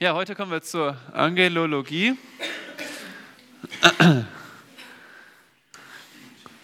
[0.00, 2.16] Ja, heute kommen wir zur Angelologie.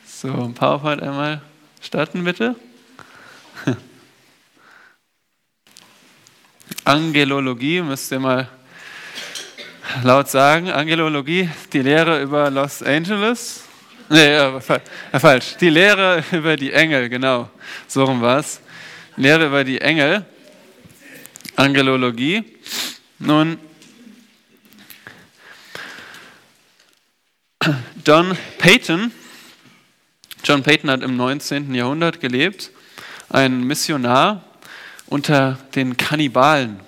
[0.07, 1.43] So, PowerPoint einmal
[1.81, 2.55] starten bitte.
[6.85, 8.49] Angelologie müsst ihr mal
[10.05, 10.71] laut sagen.
[10.71, 13.65] Angelologie, die Lehre über Los Angeles.
[14.11, 15.57] Nee, äh, falsch.
[15.57, 17.51] Die Lehre über die Engel, genau.
[17.89, 18.61] So rum war es.
[19.17, 20.25] Lehre über die Engel.
[21.57, 22.54] Angelologie.
[23.27, 23.59] Nun,
[28.05, 29.11] John Payton,
[30.45, 31.75] John Payton hat im 19.
[31.75, 32.71] Jahrhundert gelebt,
[33.31, 34.45] ein Missionar
[35.07, 36.81] unter den Kannibalen.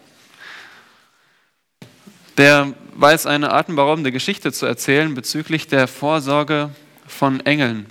[2.37, 6.69] Der weiß eine atemberaubende Geschichte zu erzählen bezüglich der Vorsorge
[7.07, 7.87] von Engeln.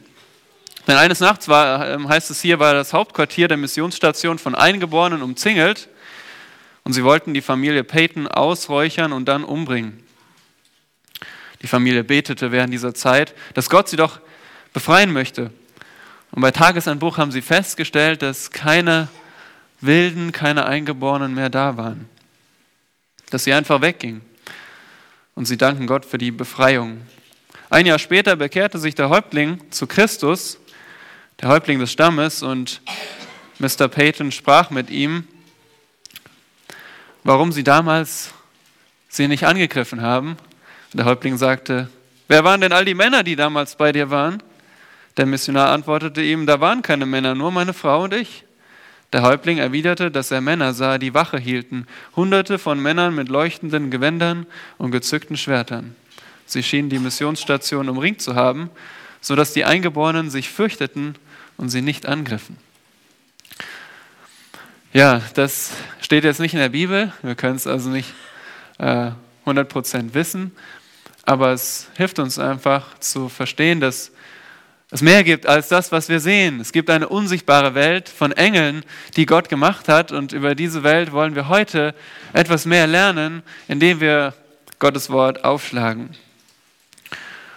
[0.87, 5.23] Denn eines Nachts war, ähm, heißt es hier, war das Hauptquartier der Missionsstation von Eingeborenen
[5.23, 5.89] umzingelt
[6.85, 10.03] und sie wollten die Familie Peyton ausräuchern und dann umbringen.
[11.61, 14.19] Die Familie betete während dieser Zeit, dass Gott sie doch
[14.71, 15.51] befreien möchte.
[16.31, 19.07] Und bei Tagesanbruch haben sie festgestellt, dass keine
[19.81, 22.07] Wilden, keine Eingeborenen mehr da waren.
[23.31, 24.21] Dass sie einfach weggingen.
[25.33, 27.01] Und sie danken Gott für die Befreiung.
[27.71, 30.59] Ein Jahr später bekehrte sich der Häuptling zu Christus,
[31.41, 32.81] der Häuptling des Stammes, und
[33.57, 33.87] Mr.
[33.87, 35.27] Peyton sprach mit ihm
[37.25, 38.33] warum sie damals
[39.09, 40.37] sie nicht angegriffen haben.
[40.93, 41.89] Und der Häuptling sagte,
[42.29, 44.41] wer waren denn all die Männer, die damals bei dir waren?
[45.17, 48.43] Der Missionar antwortete ihm, da waren keine Männer, nur meine Frau und ich.
[49.11, 53.89] Der Häuptling erwiderte, dass er Männer sah, die Wache hielten, hunderte von Männern mit leuchtenden
[53.89, 54.45] Gewändern
[54.77, 55.95] und gezückten Schwertern.
[56.45, 58.69] Sie schienen die Missionsstation umringt zu haben,
[59.21, 61.15] sodass die Eingeborenen sich fürchteten
[61.57, 62.57] und sie nicht angriffen.
[64.95, 67.11] Ja, das steht jetzt nicht in der Bibel.
[67.21, 68.13] Wir können es also nicht
[68.77, 69.11] äh,
[69.45, 70.55] 100% wissen.
[71.23, 74.13] Aber es hilft uns einfach zu verstehen, dass
[74.91, 76.61] es mehr gibt als das, was wir sehen.
[76.61, 78.85] Es gibt eine unsichtbare Welt von Engeln,
[79.17, 80.13] die Gott gemacht hat.
[80.13, 81.93] Und über diese Welt wollen wir heute
[82.31, 84.33] etwas mehr lernen, indem wir
[84.79, 86.11] Gottes Wort aufschlagen.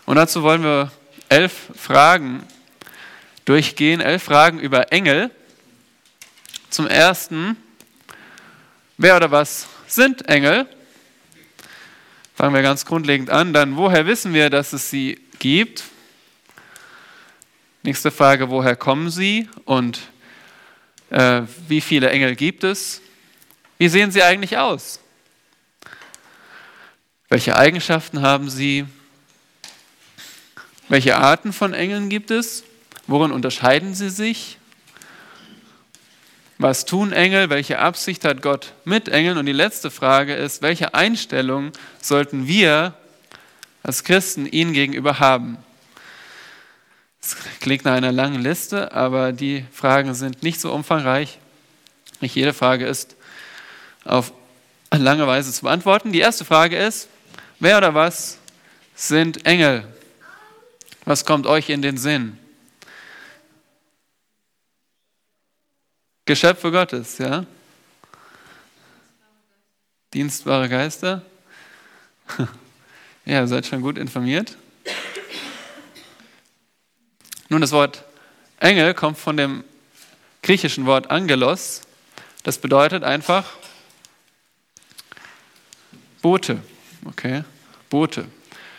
[0.07, 0.91] Und dazu wollen wir
[1.29, 2.43] elf Fragen
[3.45, 5.31] durchgehen, elf Fragen über Engel.
[6.71, 7.57] Zum Ersten,
[8.99, 10.69] wer oder was sind Engel?
[12.35, 13.55] Fangen wir ganz grundlegend an.
[13.55, 15.85] Dann, woher wissen wir, dass es sie gibt?
[17.83, 20.01] Nächste Frage, woher kommen sie und
[21.11, 23.01] äh, wie viele Engel gibt es?
[23.79, 25.01] Wie sehen sie eigentlich aus?
[27.31, 28.85] Welche Eigenschaften haben sie?
[30.89, 32.63] Welche Arten von Engeln gibt es?
[33.07, 34.58] Worin unterscheiden sie sich?
[36.61, 37.51] Was tun Engel?
[37.51, 39.39] Welche Absicht hat Gott mit Engeln?
[39.39, 41.71] Und die letzte Frage ist, welche Einstellung
[42.03, 42.95] sollten wir
[43.85, 45.59] als Christen ihnen gegenüber haben?
[47.21, 51.39] Das klingt nach einer langen Liste, aber die Fragen sind nicht so umfangreich.
[52.21, 53.15] Nicht jede Frage ist
[54.05, 54.33] auf
[54.93, 56.11] lange Weise zu beantworten.
[56.11, 57.09] Die erste Frage ist,
[57.61, 58.39] wer oder was
[58.97, 59.85] sind Engel?
[61.05, 62.37] Was kommt euch in den Sinn?
[66.29, 67.47] Geschöpfe Gottes, ja?
[70.13, 71.23] Dienstbare Geister?
[73.25, 74.57] Ja, ihr seid schon gut informiert.
[77.51, 78.05] Nun, das Wort
[78.59, 79.65] Engel kommt von dem
[80.43, 81.83] griechischen Wort Angelos.
[82.43, 83.45] Das bedeutet einfach
[86.23, 86.63] Bote.
[87.05, 87.45] Okay,
[87.91, 88.27] Bote.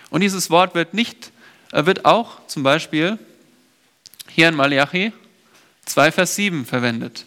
[0.09, 1.31] Und dieses Wort wird nicht,
[1.71, 3.19] äh, wird auch zum Beispiel
[4.27, 5.13] hier in Malachi
[5.85, 7.25] 2, Vers 7 verwendet.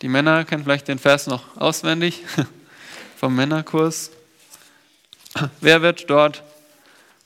[0.00, 2.22] Die Männer kennen vielleicht den Vers noch auswendig
[3.16, 4.12] vom Männerkurs.
[5.60, 6.44] Wer wird dort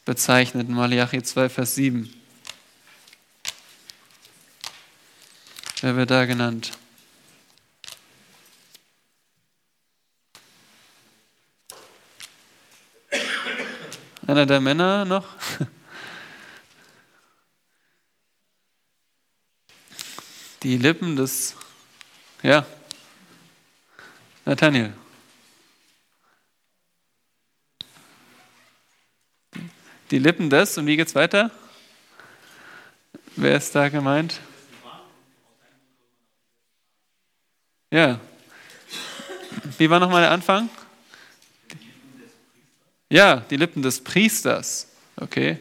[0.06, 2.12] bezeichnet Malachi 2, Vers 7?
[5.82, 6.72] Wer wird da genannt?
[14.26, 15.26] Einer der Männer noch?
[20.62, 21.56] Die Lippen des
[22.42, 22.66] ja.
[24.44, 24.92] Nathaniel.
[30.10, 31.50] Die Lippen des, und wie geht's weiter?
[33.36, 34.40] Wer ist da gemeint?
[37.90, 38.20] Ja.
[39.78, 40.68] Wie war nochmal der Anfang?
[43.08, 44.88] Ja, die Lippen des Priesters.
[45.16, 45.58] Okay.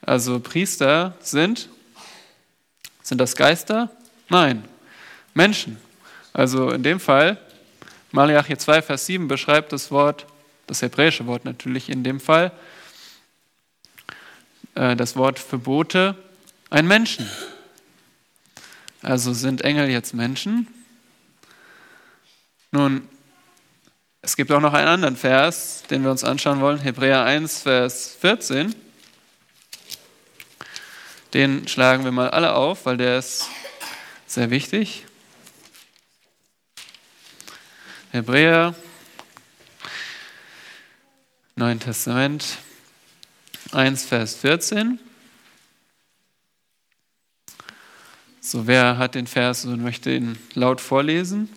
[0.00, 1.68] Also Priester sind,
[3.02, 3.90] sind das Geister?
[4.28, 4.66] Nein,
[5.34, 5.78] Menschen.
[6.38, 7.36] Also in dem Fall,
[8.12, 10.24] Malachi 2, Vers 7 beschreibt das Wort
[10.68, 12.52] das hebräische Wort natürlich in dem Fall,
[14.76, 16.14] äh, das Wort für Bote
[16.70, 17.28] ein Menschen.
[19.02, 20.68] Also sind Engel jetzt Menschen?
[22.70, 23.08] Nun,
[24.22, 28.16] es gibt auch noch einen anderen Vers, den wir uns anschauen wollen, Hebräer 1, Vers
[28.20, 28.76] 14.
[31.34, 33.48] Den schlagen wir mal alle auf, weil der ist
[34.28, 35.07] sehr wichtig.
[38.10, 38.74] Hebräer,
[41.56, 42.56] Neuen Testament,
[43.72, 44.98] 1, Vers 14.
[48.40, 51.50] So, wer hat den Vers und möchte ihn laut vorlesen?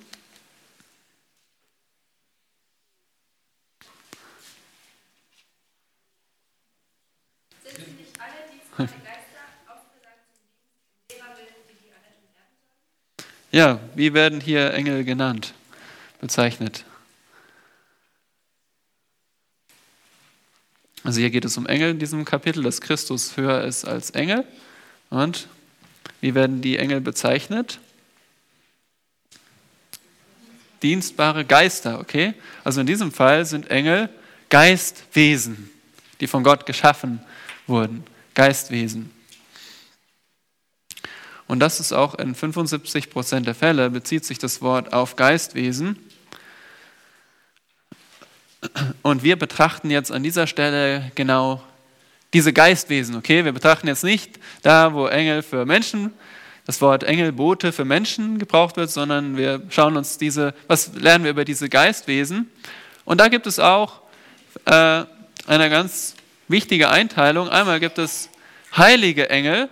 [13.53, 15.53] Ja, wie werden hier Engel genannt,
[16.21, 16.85] bezeichnet?
[21.03, 24.45] Also hier geht es um Engel in diesem Kapitel, dass Christus höher ist als Engel.
[25.09, 25.47] Und
[26.21, 27.79] wie werden die Engel bezeichnet?
[30.83, 32.33] Dienstbare Geister, okay?
[32.63, 34.09] Also in diesem Fall sind Engel
[34.49, 35.69] Geistwesen,
[36.19, 37.21] die von Gott geschaffen
[37.65, 38.03] wurden.
[38.33, 39.11] Geistwesen.
[41.47, 45.97] Und das ist auch in 75 Prozent der Fälle, bezieht sich das Wort auf Geistwesen.
[49.01, 51.63] Und wir betrachten jetzt an dieser Stelle genau
[52.33, 53.43] diese Geistwesen, okay?
[53.43, 56.13] Wir betrachten jetzt nicht da, wo Engel für Menschen,
[56.65, 61.31] das Wort Engelbote für Menschen gebraucht wird, sondern wir schauen uns diese, was lernen wir
[61.31, 62.49] über diese Geistwesen?
[63.03, 64.01] Und da gibt es auch
[64.65, 65.03] äh,
[65.47, 66.15] eine ganz
[66.47, 67.49] wichtige Einteilung.
[67.49, 68.29] Einmal gibt es
[68.77, 69.69] heilige Engel,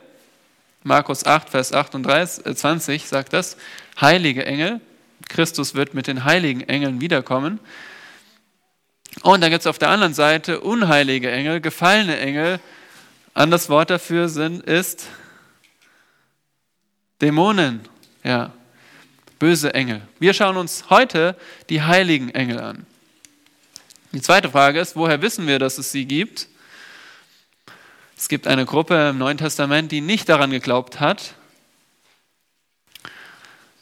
[0.84, 3.58] Markus 8, Vers 38, 20 sagt das,
[4.00, 4.80] heilige Engel.
[5.28, 7.60] Christus wird mit den heiligen Engeln wiederkommen.
[9.24, 12.60] Und dann gibt es auf der anderen Seite unheilige Engel, gefallene Engel.
[13.34, 15.08] Anderes Wort dafür sind, ist
[17.22, 17.82] Dämonen,
[18.24, 18.54] ja,
[19.40, 20.02] böse Engel.
[20.20, 21.36] Wir schauen uns heute
[21.70, 22.86] die heiligen Engel an.
[24.12, 26.48] Die zweite Frage ist, woher wissen wir, dass es sie gibt?
[28.18, 31.36] Es gibt eine Gruppe im Neuen Testament, die nicht daran geglaubt hat.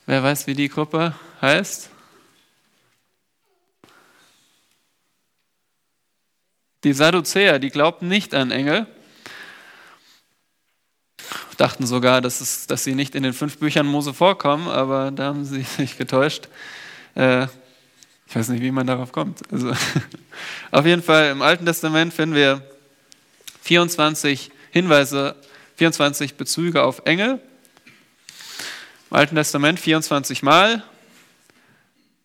[0.05, 1.89] Wer weiß, wie die Gruppe heißt?
[6.83, 8.85] Die Sadduzäer, die glaubten nicht an Engel,
[11.57, 15.25] dachten sogar, dass, es, dass sie nicht in den fünf Büchern Mose vorkommen, aber da
[15.25, 16.47] haben sie sich getäuscht.
[17.15, 17.47] Äh,
[18.27, 19.41] ich weiß nicht, wie man darauf kommt.
[19.51, 19.71] Also,
[20.71, 22.61] auf jeden Fall im Alten Testament finden wir
[23.63, 25.35] 24 Hinweise,
[25.77, 27.41] 24 Bezüge auf Engel.
[29.09, 30.83] Im Alten Testament 24 Mal.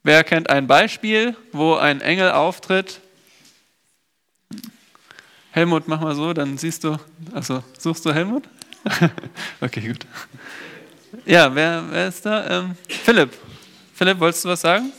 [0.02, 3.00] Wer kennt ein Beispiel, wo ein Engel auftritt?
[5.52, 6.96] Helmut, mach mal so, dann siehst du,
[7.32, 8.44] also suchst du Helmut?
[9.60, 10.06] okay, gut.
[11.25, 12.60] Ja, wer, wer ist da?
[12.60, 13.32] Ähm, Philipp.
[13.94, 14.93] Philipp, wolltest du was sagen?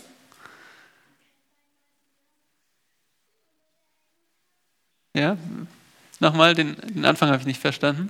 [5.15, 5.37] Ja,
[6.23, 8.09] Nochmal, den, den Anfang habe ich nicht verstanden.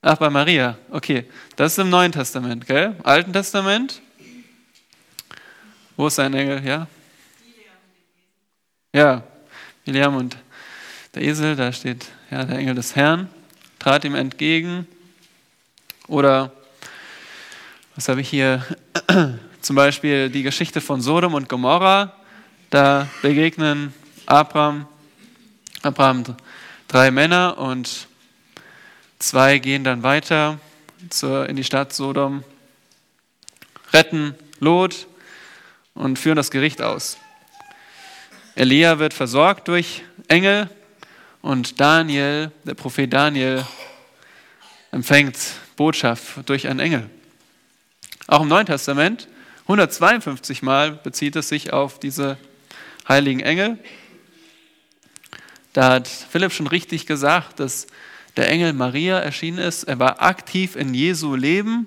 [0.00, 0.78] Ach, bei Maria.
[0.90, 2.96] Okay, das ist im Neuen Testament, gell?
[3.02, 4.00] Alten Testament.
[5.98, 6.64] Wo ist sein Engel?
[6.64, 6.86] Ja?
[8.94, 9.22] Ja,
[9.84, 10.38] William und
[11.16, 13.30] der Esel, da steht ja, der Engel des Herrn,
[13.78, 14.86] trat ihm entgegen.
[16.08, 16.52] Oder,
[17.94, 18.62] was habe ich hier?
[19.62, 22.12] Zum Beispiel die Geschichte von Sodom und Gomorra.
[22.68, 23.94] Da begegnen
[24.26, 24.86] Abraham
[25.80, 26.24] Abraham
[26.86, 28.08] drei Männer und
[29.18, 30.58] zwei gehen dann weiter
[31.08, 32.44] zur, in die Stadt Sodom,
[33.94, 35.06] retten Lot
[35.94, 37.16] und führen das Gericht aus.
[38.54, 40.68] Elia wird versorgt durch Engel
[41.46, 43.64] und Daniel, der Prophet Daniel,
[44.90, 45.38] empfängt
[45.76, 47.08] Botschaft durch einen Engel.
[48.26, 49.28] Auch im Neuen Testament,
[49.62, 52.36] 152 Mal bezieht es sich auf diese
[53.08, 53.78] heiligen Engel.
[55.72, 57.86] Da hat Philipp schon richtig gesagt, dass
[58.36, 59.84] der Engel Maria erschienen ist.
[59.84, 61.86] Er war aktiv in Jesu Leben.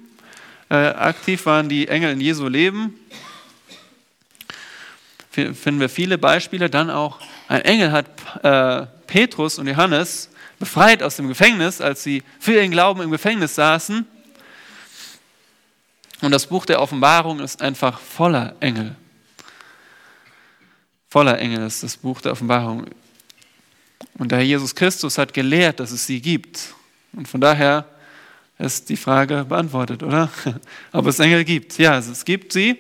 [0.70, 2.98] Äh, aktiv waren die Engel in Jesu Leben.
[5.32, 6.70] Finden wir viele Beispiele.
[6.70, 8.08] Dann auch ein Engel hat
[8.42, 13.56] äh, Petrus und Johannes befreit aus dem Gefängnis, als sie für ihren Glauben im Gefängnis
[13.56, 14.06] saßen.
[16.22, 18.96] Und das Buch der Offenbarung ist einfach voller Engel.
[21.10, 22.86] Voller Engel ist das Buch der Offenbarung.
[24.20, 26.76] Und der Herr Jesus Christus hat gelehrt, dass es sie gibt.
[27.14, 27.86] Und von daher
[28.60, 30.30] ist die Frage beantwortet, oder?
[30.92, 31.80] Ob es Engel gibt.
[31.80, 32.72] Ja, es gibt sie.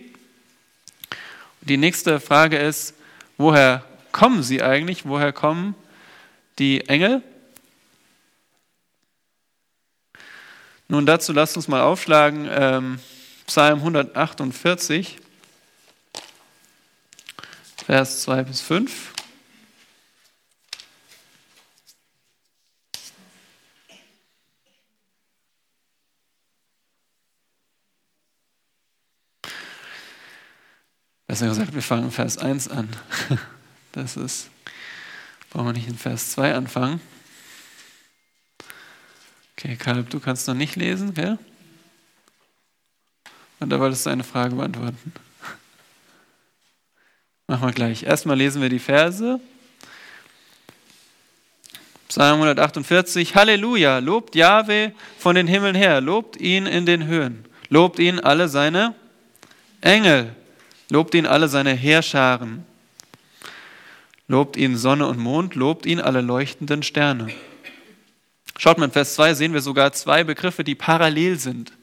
[1.61, 2.93] Und die nächste Frage ist,
[3.37, 5.07] woher kommen sie eigentlich?
[5.07, 5.73] Woher kommen
[6.59, 7.23] die Engel?
[10.87, 12.99] Nun dazu lasst uns mal aufschlagen, ähm,
[13.45, 15.17] Psalm 148,
[17.85, 19.13] Vers 2 bis 5.
[31.27, 32.89] Besser gesagt, wir fangen Vers 1 an.
[33.91, 34.51] Das ist,
[35.49, 37.01] brauchen wir nicht in Vers 2 anfangen.
[39.57, 41.37] Okay, Kalb, du kannst noch nicht lesen, gell?
[43.59, 44.97] Und da wolltest du eine Frage beantworten.
[47.47, 48.03] Machen wir gleich.
[48.03, 49.39] Erstmal lesen wir die Verse.
[52.07, 53.35] Psalm 148.
[53.35, 58.47] Halleluja, lobt Jahwe von den Himmeln her, lobt ihn in den Höhen, lobt ihn alle
[58.47, 58.95] seine
[59.81, 60.35] Engel.
[60.89, 62.65] Lobt ihn alle seine Heerscharen.
[64.29, 67.29] Lobt ihn Sonne und Mond, lobt ihn alle leuchtenden Sterne.
[68.59, 71.73] Schaut mal, in Vers 2 sehen wir sogar zwei Begriffe, die parallel sind.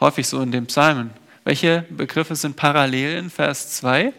[0.00, 1.10] Häufig so in den Psalmen.
[1.44, 4.14] Welche Begriffe sind parallel in Vers 2?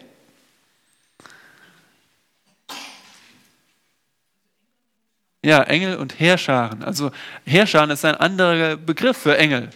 [5.42, 6.84] Ja, Engel und Heerscharen.
[6.84, 7.10] Also
[7.44, 9.70] Heerscharen ist ein anderer Begriff für Engel.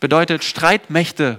[0.00, 1.38] Bedeutet Streitmächte.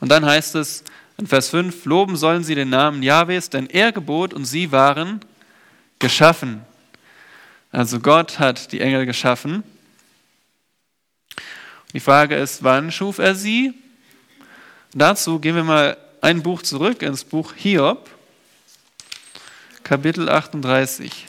[0.00, 0.82] Und dann heißt es
[1.22, 5.24] in Vers 5, loben sollen sie den Namen Jahwes, denn er gebot und sie waren
[6.00, 6.64] geschaffen.
[7.70, 9.62] Also Gott hat die Engel geschaffen.
[11.92, 13.72] Die Frage ist, wann schuf er sie?
[14.94, 18.10] Dazu gehen wir mal ein Buch zurück ins Buch Hiob,
[19.84, 21.28] Kapitel 38.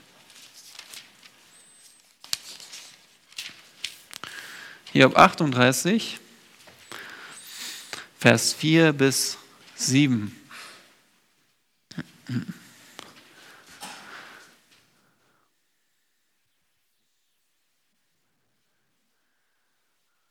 [4.91, 6.17] Hiob 38.
[8.17, 9.37] Vers 4 bis
[9.75, 10.31] 7.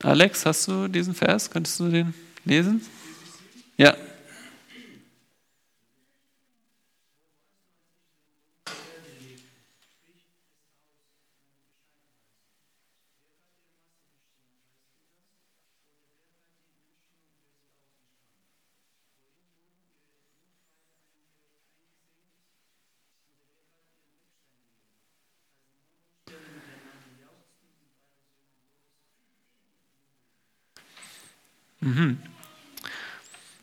[0.03, 1.51] Alex, hast du diesen Vers?
[1.51, 2.85] Könntest du den lesen?
[3.77, 3.97] Ja.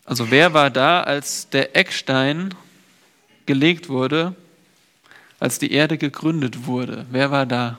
[0.10, 2.56] Also wer war da, als der Eckstein
[3.46, 4.34] gelegt wurde,
[5.40, 7.06] als die Erde gegründet wurde?
[7.12, 7.78] Wer war da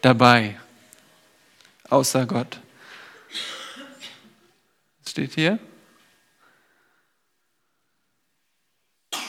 [0.00, 0.60] dabei?
[1.88, 2.60] Außer Gott.
[5.02, 5.58] Was steht hier?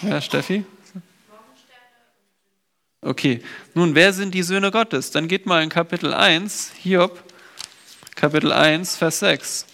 [0.04, 0.64] Ja, Steffi?
[3.02, 5.10] Okay, nun, wer sind die Söhne Gottes?
[5.10, 7.24] Dann geht mal in Kapitel 1, Hiob,
[8.14, 9.66] Kapitel 1, Vers 6.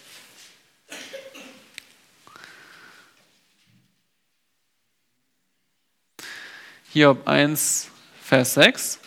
[6.93, 7.89] Hiob 1,
[8.21, 8.99] Vers 6.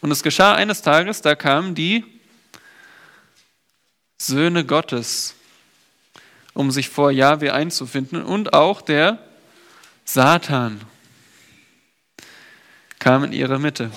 [0.00, 2.02] Und es geschah eines Tages, da kamen die
[4.16, 5.34] Söhne Gottes,
[6.54, 9.18] um sich vor Jahwe einzufinden, und auch der
[10.06, 10.80] Satan
[12.98, 13.90] kam in ihre Mitte.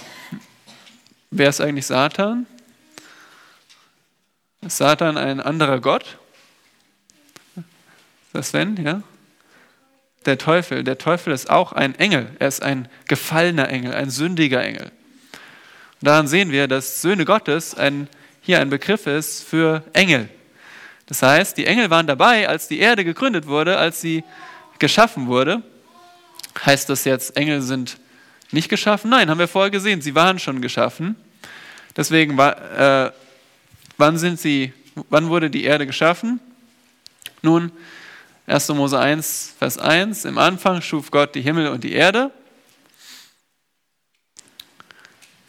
[1.31, 2.45] Wer ist eigentlich Satan?
[4.59, 6.17] Ist Satan ein anderer Gott?
[8.33, 9.01] Das Sven, ja?
[10.27, 10.83] Der Teufel.
[10.83, 12.27] Der Teufel ist auch ein Engel.
[12.39, 14.91] Er ist ein gefallener Engel, ein sündiger Engel.
[15.99, 18.07] Und daran sehen wir, dass Söhne Gottes ein,
[18.41, 20.29] hier ein Begriff ist für Engel.
[21.07, 24.23] Das heißt, die Engel waren dabei, als die Erde gegründet wurde, als sie
[24.77, 25.63] geschaffen wurde.
[26.65, 27.97] Heißt das jetzt, Engel sind
[28.51, 29.09] nicht geschaffen?
[29.09, 31.15] Nein, haben wir vorher gesehen, sie waren schon geschaffen.
[31.95, 33.11] Deswegen, äh,
[33.97, 34.73] wann, sind sie,
[35.09, 36.39] wann wurde die Erde geschaffen?
[37.41, 37.71] Nun,
[38.47, 38.69] 1.
[38.69, 40.23] Mose 1, Vers 1.
[40.23, 42.31] Im Anfang schuf Gott die Himmel und die Erde.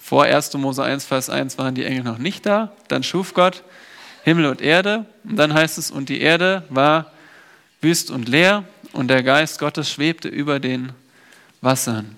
[0.00, 0.52] Vor 1.
[0.55, 2.73] Mose 1, Vers 1 waren die Engel noch nicht da.
[2.88, 3.62] Dann schuf Gott
[4.25, 5.07] Himmel und Erde.
[5.23, 7.12] Und dann heißt es, und die Erde war
[7.81, 10.90] wüst und leer und der Geist Gottes schwebte über den
[11.61, 12.17] Wassern.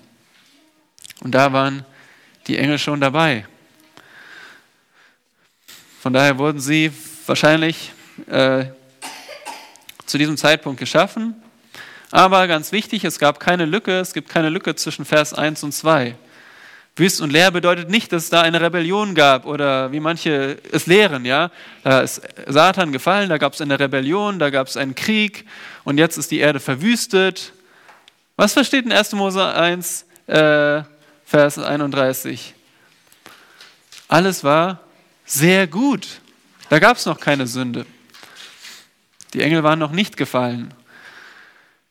[1.19, 1.85] Und da waren
[2.47, 3.45] die Engel schon dabei.
[6.01, 6.91] Von daher wurden sie
[7.27, 7.91] wahrscheinlich
[8.25, 8.65] äh,
[10.11, 11.35] zu diesem Zeitpunkt geschaffen.
[12.11, 15.71] Aber ganz wichtig, es gab keine Lücke, es gibt keine Lücke zwischen Vers 1 und
[15.71, 16.15] 2.
[16.97, 20.87] Wüst und leer bedeutet nicht, dass es da eine Rebellion gab oder wie manche es
[20.87, 21.49] lehren, ja.
[21.83, 25.45] Da ist Satan gefallen, da gab es eine Rebellion, da gab es einen Krieg
[25.85, 27.53] und jetzt ist die Erde verwüstet.
[28.35, 29.13] Was versteht in 1.
[29.13, 30.81] Mose 1, äh,
[31.25, 32.53] Vers 31?
[34.09, 34.81] Alles war
[35.25, 36.05] sehr gut.
[36.69, 37.85] Da gab es noch keine Sünde.
[39.33, 40.73] Die Engel waren noch nicht gefallen.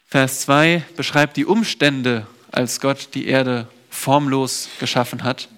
[0.06, 5.48] Vers 2 beschreibt die Umstände, als Gott die Erde formlos geschaffen hat.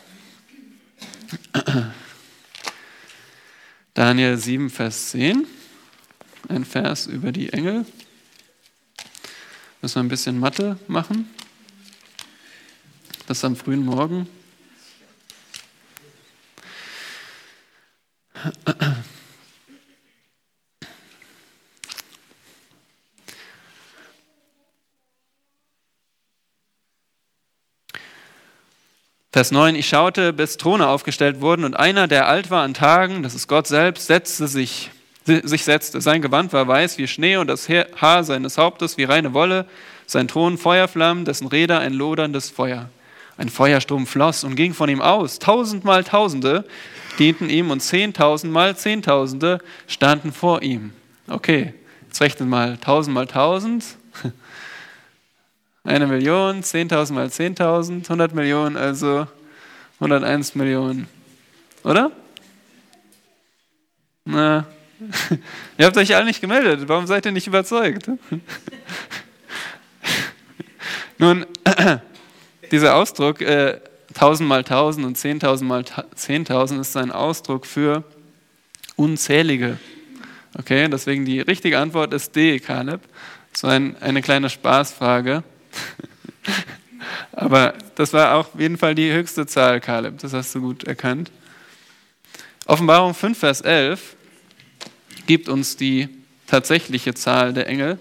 [3.94, 5.46] Daniel 7, Vers 10,
[6.48, 7.86] ein Vers über die Engel.
[9.86, 11.32] Müssen wir ein bisschen Mathe machen.
[13.28, 14.28] Das am frühen Morgen.
[29.30, 33.22] Vers 9, ich schaute, bis Throne aufgestellt wurden und einer, der alt war an Tagen,
[33.22, 34.90] das ist Gott selbst, setzte sich,
[35.26, 36.00] sich setzte.
[36.00, 39.66] Sein Gewand war weiß wie Schnee und das Haar seines Hauptes wie reine Wolle,
[40.06, 42.88] sein Thron Feuerflammen, dessen Räder ein loderndes Feuer.
[43.36, 45.38] Ein Feuerstrom floss und ging von ihm aus.
[45.38, 46.64] Tausendmal Tausende
[47.18, 50.92] dienten ihm und Zehntausendmal Zehntausende standen vor ihm.
[51.28, 51.74] Okay,
[52.06, 53.84] jetzt rechnen mal Tausend mal Tausend.
[55.84, 59.28] Eine Million, 10.000 mal 10.000, 100 Millionen, also
[60.00, 61.06] 101 Millionen.
[61.84, 62.10] Oder?
[64.24, 64.66] Na,
[65.78, 66.88] ihr habt euch alle nicht gemeldet.
[66.88, 68.10] Warum seid ihr nicht überzeugt?
[71.18, 71.46] Nun,
[72.70, 73.80] dieser Ausdruck äh,
[74.14, 78.04] 1000 mal 1000 und 10.000 mal 10.000 ist ein Ausdruck für
[78.96, 79.78] unzählige.
[80.58, 83.02] Okay, deswegen die richtige Antwort ist D, Kaleb.
[83.52, 85.42] So ein, eine kleine Spaßfrage.
[87.32, 90.18] Aber das war auch auf jeden Fall die höchste Zahl, Kaleb.
[90.18, 91.30] Das hast du gut erkannt.
[92.66, 94.15] Offenbarung 5, Vers 11
[95.26, 96.08] gibt uns die
[96.46, 97.98] tatsächliche Zahl der Engel.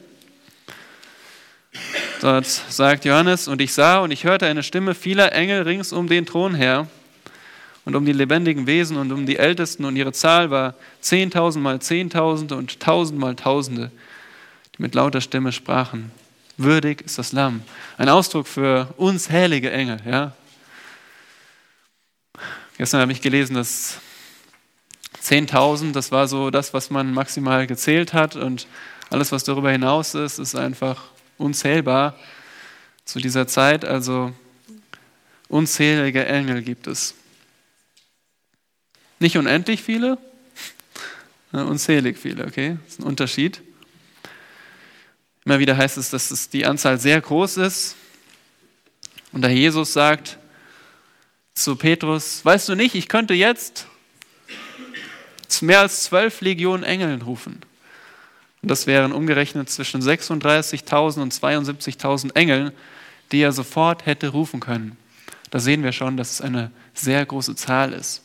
[2.21, 6.07] Dort sagt Johannes, und ich sah und ich hörte eine Stimme vieler Engel rings um
[6.07, 6.87] den Thron her
[7.83, 11.79] und um die lebendigen Wesen und um die Ältesten, und ihre Zahl war zehntausend mal
[11.79, 13.91] Zehntausende und tausend mal Tausende,
[14.77, 16.11] die mit lauter Stimme sprachen.
[16.57, 17.61] Würdig ist das Lamm.
[17.97, 19.99] Ein Ausdruck für unzählige Engel.
[20.05, 20.31] Ja?
[22.77, 23.99] Gestern habe ich gelesen, dass
[25.25, 28.67] 10.000, das war so das, was man maximal gezählt hat und
[29.09, 31.05] alles, was darüber hinaus ist, ist einfach
[31.37, 32.15] unzählbar
[33.05, 33.85] zu dieser Zeit.
[33.85, 34.33] Also
[35.47, 37.15] unzählige Engel gibt es.
[39.19, 40.19] Nicht unendlich viele,
[41.51, 42.77] unzählig viele, okay?
[42.83, 43.61] Das ist ein Unterschied.
[45.43, 47.95] Immer wieder heißt es, dass es die Anzahl sehr groß ist.
[49.31, 50.37] Und da Jesus sagt
[51.55, 53.87] zu Petrus, weißt du nicht, ich könnte jetzt
[55.61, 57.61] mehr als zwölf Legionen Engeln rufen.
[58.61, 62.71] Und das wären umgerechnet zwischen 36.000 und 72.000 Engeln,
[63.31, 64.97] die er sofort hätte rufen können.
[65.51, 68.21] Da sehen wir schon, dass es eine sehr große Zahl ist.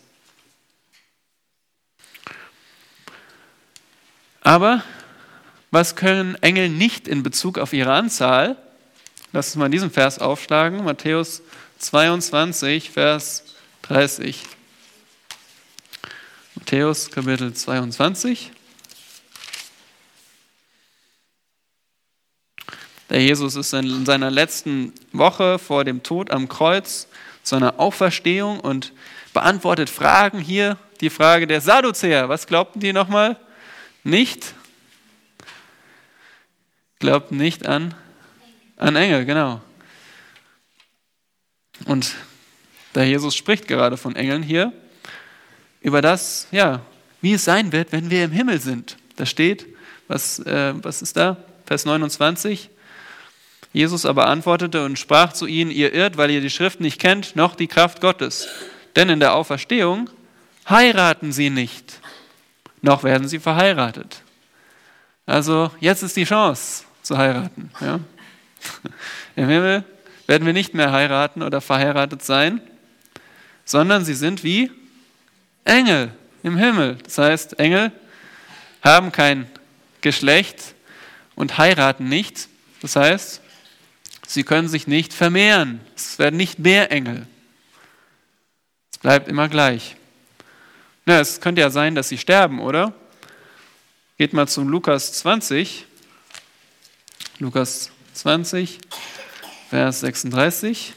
[4.40, 4.83] Aber
[5.70, 8.56] was können Engel nicht in Bezug auf ihre Anzahl?
[9.33, 10.83] Lass uns mal in diesem Vers aufschlagen.
[10.83, 11.42] Matthäus
[11.78, 13.44] 22, Vers
[13.83, 14.42] 30.
[16.61, 18.53] Matthäus Kapitel 22.
[23.09, 27.09] Der Jesus ist in seiner letzten Woche vor dem Tod am Kreuz
[27.42, 28.92] zu einer Auferstehung und
[29.33, 30.38] beantwortet Fragen.
[30.38, 32.29] Hier die Frage der Sadduzäer.
[32.29, 33.37] Was glaubten die nochmal?
[34.05, 34.55] Nicht
[37.01, 37.94] Glaubt nicht an,
[38.77, 39.62] an Engel, genau.
[41.87, 42.14] Und
[42.94, 44.70] der Jesus spricht gerade von Engeln hier,
[45.80, 46.80] über das, ja,
[47.20, 48.96] wie es sein wird, wenn wir im Himmel sind.
[49.16, 49.66] Da steht,
[50.08, 51.36] was, äh, was ist da?
[51.66, 52.70] Vers 29.
[53.72, 57.36] Jesus aber antwortete und sprach zu ihnen, ihr irrt, weil ihr die Schrift nicht kennt,
[57.36, 58.48] noch die Kraft Gottes.
[58.96, 60.10] Denn in der Auferstehung
[60.68, 62.00] heiraten sie nicht,
[62.82, 64.22] noch werden sie verheiratet.
[65.26, 67.70] Also jetzt ist die Chance zu heiraten.
[67.80, 68.00] Ja?
[69.36, 69.84] Im Himmel
[70.26, 72.60] werden wir nicht mehr heiraten oder verheiratet sein.
[73.64, 74.70] sondern sie sind wie
[75.70, 76.96] Engel im Himmel.
[77.04, 77.92] Das heißt, Engel
[78.83, 79.48] haben kein
[80.00, 80.74] Geschlecht
[81.35, 82.48] und heiraten nicht.
[82.83, 83.40] Das heißt,
[84.26, 85.80] sie können sich nicht vermehren.
[85.94, 87.26] Es werden nicht mehr Engel.
[88.90, 89.96] Es bleibt immer gleich.
[91.06, 92.92] Na, es könnte ja sein, dass sie sterben, oder?
[94.18, 95.87] Geht mal zum Lukas 20.
[97.38, 98.78] Lukas 20,
[99.70, 100.94] Vers 36.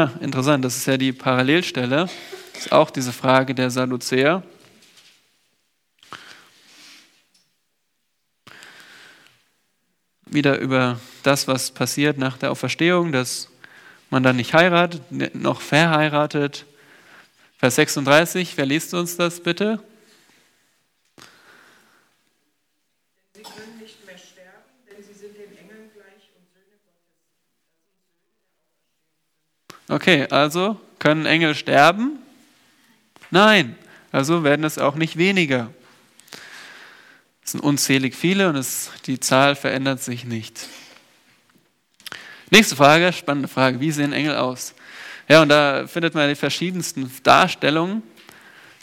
[0.00, 2.08] Ha, interessant, das ist ja die Parallelstelle.
[2.54, 4.42] Das ist auch diese Frage der Sadduzäer.
[10.24, 13.50] Wieder über das, was passiert nach der Auferstehung, dass
[14.08, 16.64] man dann nicht heiratet, noch verheiratet.
[17.58, 19.82] Vers 36, wer liest uns das bitte?
[23.34, 27.00] Sie können nicht mehr sterben, denn sie sind den Engeln gleich und Söhne Gottes.
[29.90, 32.20] Okay, also können Engel sterben?
[33.32, 33.74] Nein,
[34.12, 35.74] also werden es auch nicht weniger.
[37.44, 40.68] Es sind unzählig viele und es, die Zahl verändert sich nicht.
[42.50, 43.80] Nächste Frage, spannende Frage.
[43.80, 44.74] Wie sehen Engel aus?
[45.26, 48.04] Ja, und da findet man die verschiedensten Darstellungen.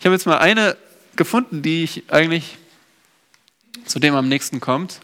[0.02, 0.76] Ich habe jetzt mal eine
[1.16, 2.58] gefunden, die ich eigentlich
[3.86, 5.00] zu dem am nächsten kommt.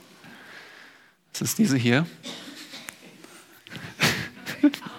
[1.32, 2.06] Das ist diese hier.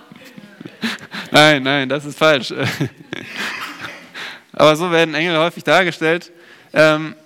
[1.34, 2.54] nein, nein, das ist falsch.
[4.52, 6.30] Aber so werden Engel häufig dargestellt.
[6.72, 7.16] Ähm,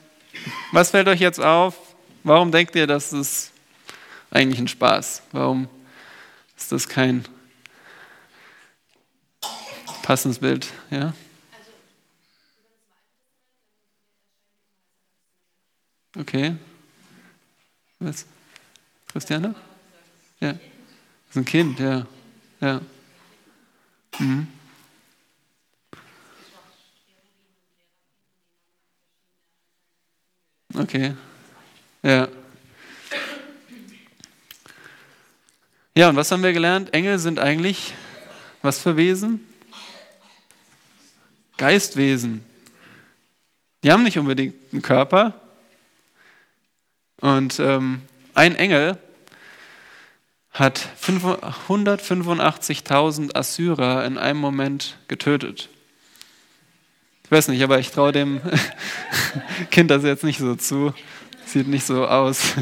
[0.73, 1.77] was fällt euch jetzt auf?
[2.25, 3.53] Warum denkt ihr, das ist
[4.31, 5.23] eigentlich ein Spaß?
[5.33, 5.69] Warum
[6.57, 7.25] ist das kein
[10.03, 10.67] passendes Bild?
[10.91, 11.13] Ja?
[16.19, 16.57] Okay.
[17.99, 18.25] Was?
[19.13, 19.55] Christiane?
[20.41, 20.53] Ja.
[20.53, 20.61] Das
[21.31, 22.07] ist ein Kind, ja.
[22.61, 22.81] Ja.
[24.19, 24.49] Mhm.
[30.75, 31.15] Okay.
[32.03, 32.29] Ja.
[35.97, 36.95] Ja, und was haben wir gelernt?
[36.95, 37.95] Engel sind eigentlich
[38.63, 39.47] was für Wesen?
[41.57, 42.45] Geistwesen.
[43.83, 45.35] Die haben nicht unbedingt einen Körper.
[47.21, 48.03] Und ähm,
[48.35, 48.99] ein Engel
[50.59, 55.69] hat 185.000 Assyrer in einem Moment getötet.
[57.25, 58.41] Ich weiß nicht, aber ich traue dem
[59.71, 60.93] Kind das jetzt nicht so zu.
[61.47, 62.55] Sieht nicht so aus.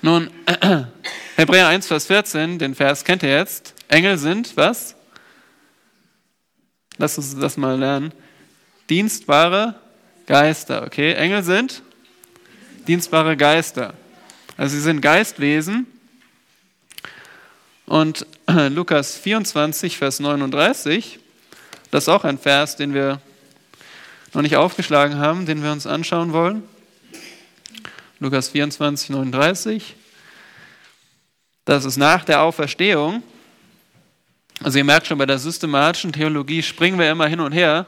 [0.00, 0.30] Nun,
[1.36, 3.74] Hebräer 1, Vers 14, den Vers kennt ihr jetzt.
[3.88, 4.96] Engel sind was?
[6.96, 8.14] Lass uns das mal lernen.
[8.88, 9.74] Dienstbare
[10.26, 11.12] Geister, okay?
[11.12, 11.82] Engel sind
[12.86, 13.92] dienstbare Geister.
[14.56, 15.86] Also sie sind Geistwesen.
[17.84, 21.18] Und Lukas 24, Vers 39,
[21.90, 23.20] das ist auch ein Vers, den wir
[24.32, 26.62] noch nicht aufgeschlagen haben, den wir uns anschauen wollen.
[28.18, 29.94] Lukas 24, 39.
[31.64, 33.22] Das ist nach der Auferstehung.
[34.62, 37.86] Also ihr merkt schon, bei der systematischen Theologie springen wir immer hin und her.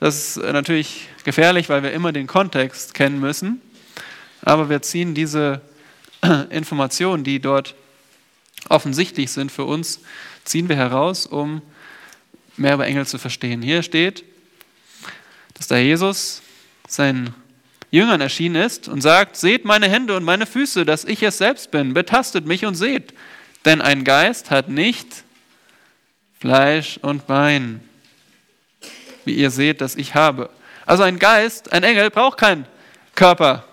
[0.00, 3.62] Das ist natürlich gefährlich, weil wir immer den Kontext kennen müssen.
[4.42, 5.60] Aber wir ziehen diese
[6.50, 7.74] Informationen, die dort
[8.68, 10.00] offensichtlich sind für uns,
[10.44, 11.62] ziehen wir heraus, um
[12.56, 13.62] mehr über Engel zu verstehen.
[13.62, 14.24] Hier steht,
[15.54, 16.42] dass der Jesus
[16.86, 17.34] seinen
[17.90, 21.70] Jüngern erschienen ist und sagt, seht meine Hände und meine Füße, dass ich es selbst
[21.70, 23.14] bin, betastet mich und seht.
[23.64, 25.24] Denn ein Geist hat nicht
[26.38, 27.80] Fleisch und Bein,
[29.24, 30.50] wie ihr seht, dass ich habe.
[30.86, 32.66] Also ein Geist, ein Engel braucht keinen
[33.14, 33.64] Körper.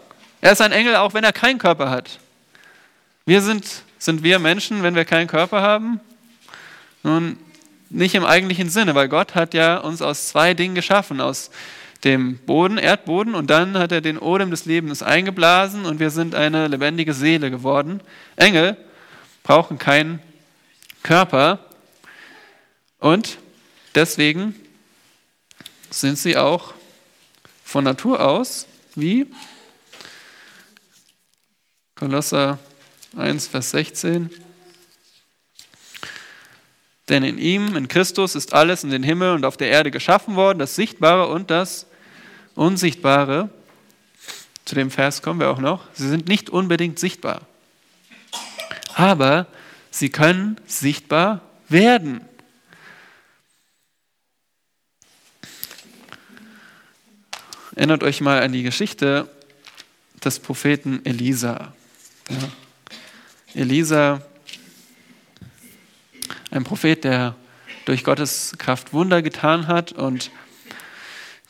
[0.42, 2.20] Er ist ein Engel, auch wenn er keinen Körper hat.
[3.28, 3.66] Wir sind,
[3.98, 6.00] sind wir Menschen, wenn wir keinen Körper haben?
[7.02, 7.38] Nun,
[7.90, 11.50] nicht im eigentlichen Sinne, weil Gott hat ja uns aus zwei Dingen geschaffen, aus
[12.04, 16.36] dem Boden, Erdboden, und dann hat er den Odem des Lebens eingeblasen und wir sind
[16.36, 18.00] eine lebendige Seele geworden.
[18.36, 18.78] Engel
[19.42, 20.20] brauchen keinen
[21.02, 21.58] Körper
[23.00, 23.40] und
[23.96, 24.54] deswegen
[25.90, 26.76] sind sie auch
[27.64, 29.26] von Natur aus wie
[31.96, 32.60] Kolosser
[33.18, 34.30] 1, Vers 16.
[37.08, 40.36] Denn in ihm, in Christus, ist alles in den Himmel und auf der Erde geschaffen
[40.36, 41.86] worden, das Sichtbare und das
[42.56, 43.50] Unsichtbare.
[44.66, 45.84] Zu dem Vers kommen wir auch noch.
[45.94, 47.42] Sie sind nicht unbedingt sichtbar.
[48.96, 49.46] Aber
[49.92, 52.22] sie können sichtbar werden.
[57.76, 59.30] Erinnert euch mal an die Geschichte
[60.24, 61.74] des Propheten Elisa.
[62.30, 62.65] Ja.
[63.56, 64.22] Elisa,
[66.52, 67.36] ein Prophet, der
[67.86, 70.30] durch Gottes Kraft Wunder getan hat und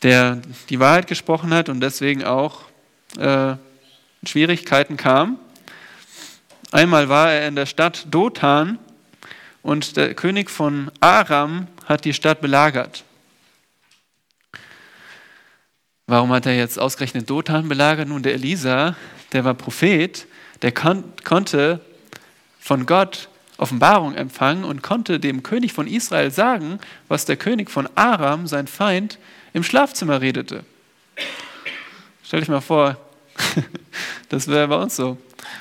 [0.04, 0.40] der
[0.70, 2.62] die Wahrheit gesprochen hat und deswegen auch
[3.18, 3.56] äh,
[4.24, 5.40] Schwierigkeiten kam.
[6.72, 8.78] Einmal war er in der Stadt Dothan
[9.64, 13.04] und der König von Aram hat die Stadt belagert.
[16.06, 18.10] Warum hat er jetzt ausgerechnet Dothan belagert?
[18.10, 18.96] Nun, der Elisa,
[19.34, 20.28] der war Prophet,
[20.62, 21.82] der kon konnte
[22.66, 27.88] von Gott Offenbarung empfangen und konnte dem König von Israel sagen, was der König von
[27.94, 29.20] Aram, sein Feind,
[29.54, 30.66] im Schlafzimmer redete.
[32.24, 32.98] Stell dich mal vor,
[34.30, 35.18] das wäre bei uns so.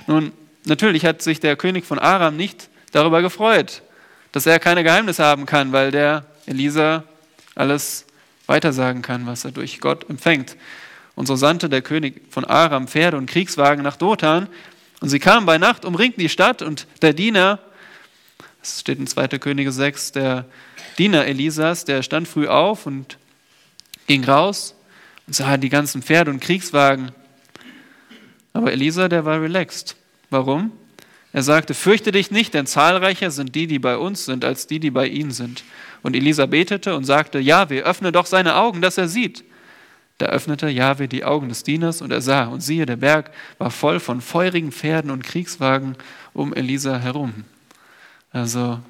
[0.07, 0.33] Nun,
[0.65, 3.83] natürlich hat sich der König von Aram nicht darüber gefreut,
[4.33, 7.05] dass er keine Geheimnisse haben kann, weil der Elisa
[7.55, 8.07] alles
[8.47, 10.57] weitersagen kann, was er durch Gott empfängt.
[11.17, 14.49] Und so sandte der König von Aram Pferde und Kriegswagen nach Dothan.
[15.05, 17.59] Und sie kamen bei Nacht, umringten die Stadt und der Diener,
[18.63, 19.29] es steht in 2.
[19.39, 20.47] Könige 6, der
[20.97, 23.19] Diener Elisas, der stand früh auf und
[24.07, 24.75] ging raus
[25.27, 27.13] und sah die ganzen Pferde und Kriegswagen.
[28.55, 29.95] Aber Elisa, der war relaxed.
[30.31, 30.73] Warum?
[31.35, 34.81] Er sagte, fürchte dich nicht, denn zahlreicher sind die, die bei uns sind, als die,
[34.81, 35.65] die bei ihnen sind.
[36.03, 39.45] Und Elisa betete und sagte, Jahwe, öffne doch seine Augen, dass er sieht.
[40.19, 43.71] Da öffnete Jahwe die Augen des Dieners und er sah, und siehe, der Berg war
[43.71, 45.97] voll von feurigen Pferden und Kriegswagen
[46.33, 47.45] um Elisa herum.
[48.31, 48.81] Also,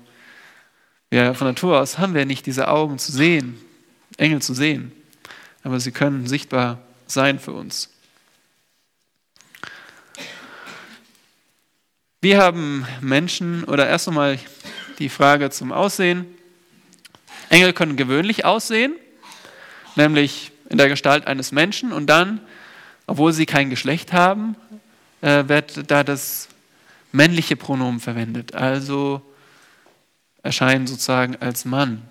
[1.10, 3.58] ja, von Natur aus haben wir nicht diese Augen zu sehen,
[4.18, 4.92] Engel zu sehen,
[5.62, 7.90] aber sie können sichtbar sein für uns.
[12.20, 14.38] Wir haben Menschen, oder erst einmal
[14.98, 16.26] die Frage zum Aussehen.
[17.50, 18.94] Engel können gewöhnlich aussehen,
[19.94, 22.40] nämlich in der Gestalt eines Menschen und dann,
[23.06, 24.56] obwohl sie kein Geschlecht haben,
[25.20, 26.48] äh, wird da das
[27.12, 29.22] männliche Pronomen verwendet, also
[30.42, 32.02] erscheinen sozusagen als Mann.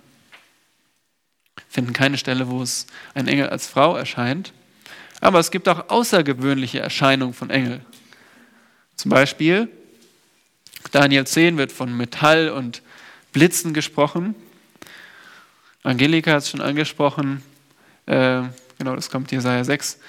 [1.70, 4.54] Finden keine Stelle, wo es ein Engel als Frau erscheint.
[5.22, 7.82] Aber es gibt auch außergewöhnliche Erscheinungen von Engel.
[8.96, 9.70] Zum Beispiel
[10.92, 12.82] Daniel 10 wird von Metall und
[13.32, 14.36] Blitzen gesprochen.
[15.82, 17.42] Angelika hat es schon angesprochen,
[18.06, 18.42] äh,
[18.78, 20.00] genau, das kommt Jesaja 6.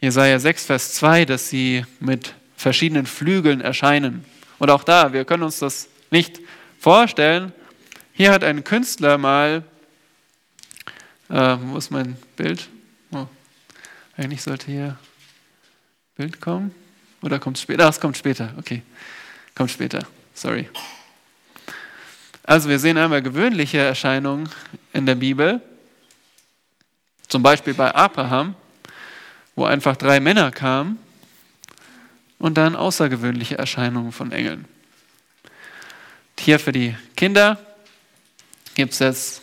[0.00, 4.24] Jesaja 6, Vers 2, dass sie mit verschiedenen Flügeln erscheinen.
[4.58, 6.40] Und auch da, wir können uns das nicht
[6.78, 7.52] vorstellen.
[8.12, 9.62] Hier hat ein Künstler mal,
[11.28, 12.68] äh, wo ist mein Bild?
[13.12, 13.26] Oh,
[14.16, 14.98] eigentlich sollte hier
[16.16, 16.74] Bild kommen.
[17.22, 17.86] Oder kommt es später?
[17.86, 18.82] Ach, es kommt später, okay.
[19.54, 20.68] Kommt später, sorry.
[22.44, 24.48] Also wir sehen einmal gewöhnliche Erscheinungen
[24.92, 25.60] in der Bibel,
[27.28, 28.54] zum Beispiel bei Abraham,
[29.54, 30.98] wo einfach drei Männer kamen
[32.38, 34.64] und dann außergewöhnliche Erscheinungen von Engeln.
[36.38, 37.58] Hier für die Kinder
[38.74, 39.42] gibt es jetzt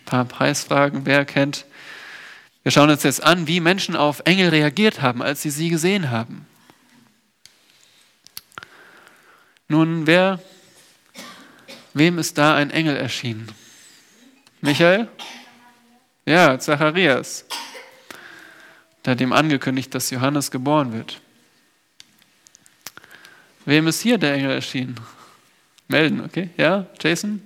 [0.00, 1.66] ein paar Preisfragen, wer kennt.
[2.62, 6.10] Wir schauen uns jetzt an, wie Menschen auf Engel reagiert haben, als sie sie gesehen
[6.10, 6.46] haben.
[9.68, 10.38] Nun, wer
[11.94, 13.48] Wem ist da ein Engel erschienen?
[14.62, 15.08] Michael?
[16.24, 17.44] Ja, Zacharias.
[19.04, 21.20] Der hat ihm angekündigt, dass Johannes geboren wird.
[23.64, 24.98] Wem ist hier der Engel erschienen?
[25.88, 26.50] Melden, okay?
[26.56, 27.42] Ja, Jason?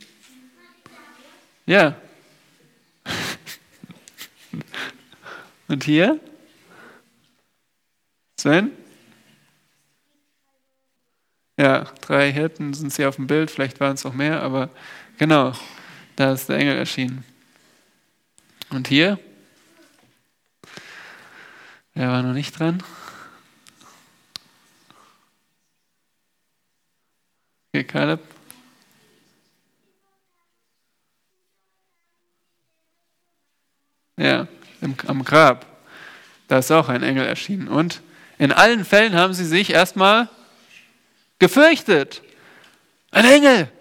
[1.64, 1.96] Ja.
[5.68, 6.20] Und hier?
[8.38, 8.72] Sven?
[11.58, 14.68] Ja, drei Hirten sind sie auf dem Bild, vielleicht waren es auch mehr, aber
[15.16, 15.54] genau,
[16.14, 17.24] da ist der Engel erschienen.
[18.76, 19.18] Und hier?
[21.94, 22.82] Wer war noch nicht dran?
[27.72, 28.20] Okay, Caleb.
[34.18, 34.46] Ja,
[34.82, 35.64] im, am Grab.
[36.46, 37.68] Da ist auch ein Engel erschienen.
[37.68, 38.02] Und
[38.36, 40.28] in allen Fällen haben sie sich erstmal
[41.38, 42.20] gefürchtet.
[43.10, 43.72] Ein Engel.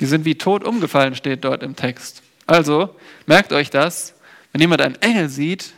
[0.00, 2.22] Die sind wie tot umgefallen, steht dort im Text.
[2.46, 4.14] Also merkt euch das,
[4.52, 5.74] wenn jemand einen Engel sieht,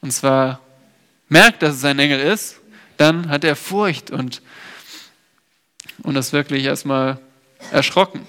[0.00, 0.60] und zwar
[1.28, 2.60] merkt, dass es ein Engel ist,
[2.96, 4.42] dann hat er Furcht und,
[6.02, 7.18] und ist wirklich erstmal
[7.70, 8.26] erschrocken.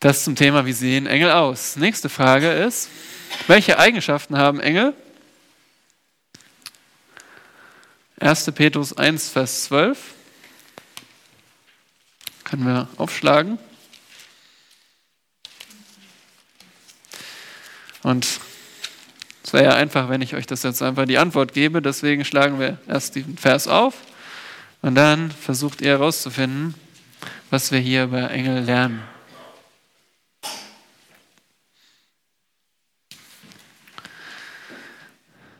[0.00, 1.76] Das zum Thema, wie sehen Engel aus?
[1.76, 2.88] Nächste Frage ist,
[3.48, 4.94] welche Eigenschaften haben Engel?
[8.20, 8.52] 1.
[8.52, 9.98] Petrus 1, Vers 12.
[12.48, 13.58] Können wir aufschlagen.
[18.02, 18.40] Und
[19.44, 21.82] es wäre ja einfach, wenn ich euch das jetzt einfach die Antwort gebe.
[21.82, 23.94] Deswegen schlagen wir erst den Vers auf
[24.80, 26.74] und dann versucht ihr herauszufinden,
[27.50, 29.02] was wir hier bei Engel lernen.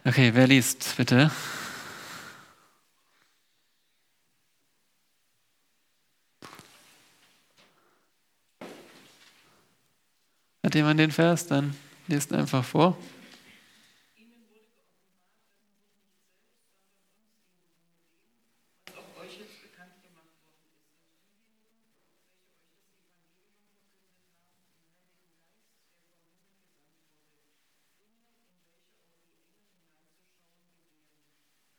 [0.04, 1.30] Okay, wer liest bitte?
[10.68, 11.46] Hat jemand den Vers?
[11.46, 11.74] Dann
[12.08, 12.98] liest einfach vor.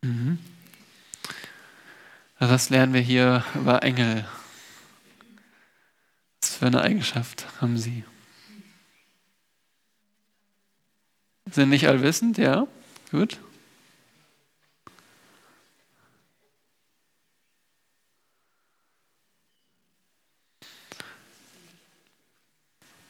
[0.01, 0.39] Mhm.
[2.39, 4.25] Was lernen wir hier über Engel?
[6.41, 8.03] Was für eine Eigenschaft haben sie?
[11.51, 12.67] Sind nicht allwissend, ja?
[13.11, 13.39] Gut.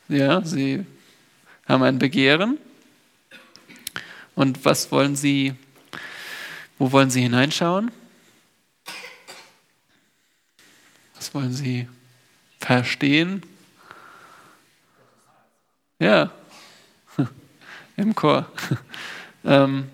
[0.08, 0.86] Ja, sie
[1.68, 2.58] haben ein Begehren.
[4.36, 5.54] Und was wollen sie,
[6.78, 7.92] wo wollen sie hineinschauen?
[11.16, 11.88] Was wollen sie
[12.60, 13.44] verstehen?
[16.00, 16.32] Ja,
[18.00, 18.52] im Chor.
[19.46, 19.90] ähm,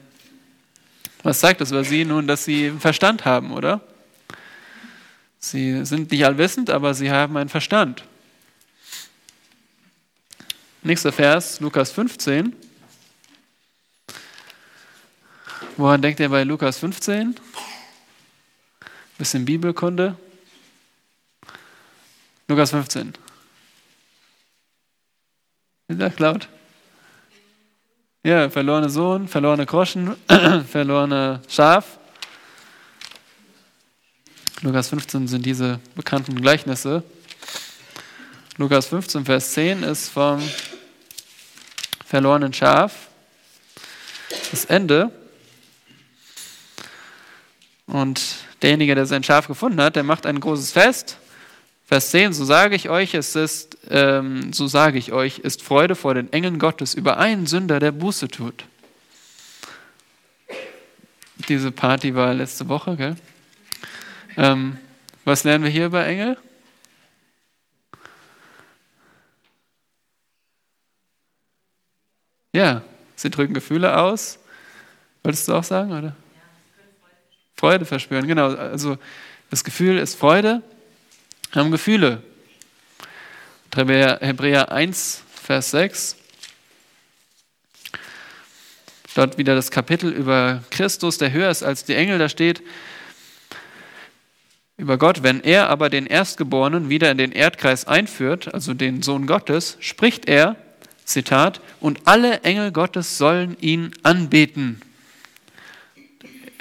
[1.24, 2.06] was zeigt das über sie?
[2.06, 3.82] Nun, dass sie Verstand haben, oder?
[5.40, 8.04] Sie sind nicht allwissend, aber sie haben einen Verstand.
[10.84, 12.56] Nächster Vers, Lukas 15.
[15.78, 17.36] Woran denkt ihr bei Lukas 15?
[19.18, 20.18] Bisschen Bibelkunde.
[22.48, 23.14] Lukas 15.
[25.88, 26.50] Ist das laut?
[28.26, 30.16] Ja, verlorene Sohn, verlorene Groschen,
[30.68, 32.00] verlorene Schaf.
[34.62, 37.04] Lukas 15 sind diese bekannten Gleichnisse.
[38.58, 40.42] Lukas 15, Vers 10 ist vom
[42.04, 43.10] verlorenen Schaf
[44.50, 45.12] das Ende.
[47.86, 51.20] Und derjenige, der sein Schaf gefunden hat, der macht ein großes Fest
[51.88, 55.96] Vers 10, so sage ich euch, es ist, ähm, so sage ich euch, ist Freude
[55.96, 58.66] vor den Engeln Gottes über einen Sünder, der Buße tut.
[61.48, 63.16] Diese Party war letzte Woche, gell?
[64.36, 64.80] Ähm,
[65.26, 66.38] was lernen wir hier bei Engel?
[72.52, 72.82] Ja,
[73.16, 74.40] sie drücken Gefühle aus.
[75.22, 76.16] Wolltest du auch sagen, oder?
[77.56, 78.56] Freude verspüren, genau.
[78.56, 78.98] Also
[79.52, 80.64] das Gefühl ist Freude
[81.56, 82.22] haben Gefühle.
[83.76, 86.18] Hebräer 1, Vers 6.
[89.16, 92.62] Dort wieder das Kapitel über Christus, der höher ist als die Engel, da steht
[94.78, 99.26] über Gott, wenn er aber den Erstgeborenen wieder in den Erdkreis einführt, also den Sohn
[99.26, 100.58] Gottes, spricht er,
[101.06, 104.82] Zitat, und alle Engel Gottes sollen ihn anbeten.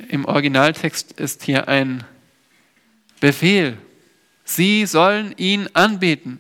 [0.09, 2.05] Im Originaltext ist hier ein
[3.19, 3.79] Befehl.
[4.45, 6.39] Sie sollen ihn anbeten.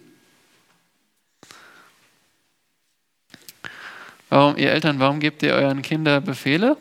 [4.28, 6.76] Warum, ihr Eltern, warum gebt ihr euren Kindern Befehle?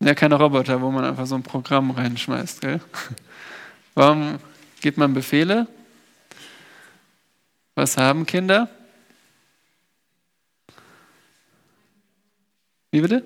[0.00, 2.60] Ja, keine Roboter, wo man einfach so ein Programm reinschmeißt.
[2.60, 2.80] Gell?
[3.94, 4.38] Warum
[4.80, 5.68] gibt man Befehle?
[7.76, 8.68] Was haben Kinder?
[12.90, 13.24] Wie bitte?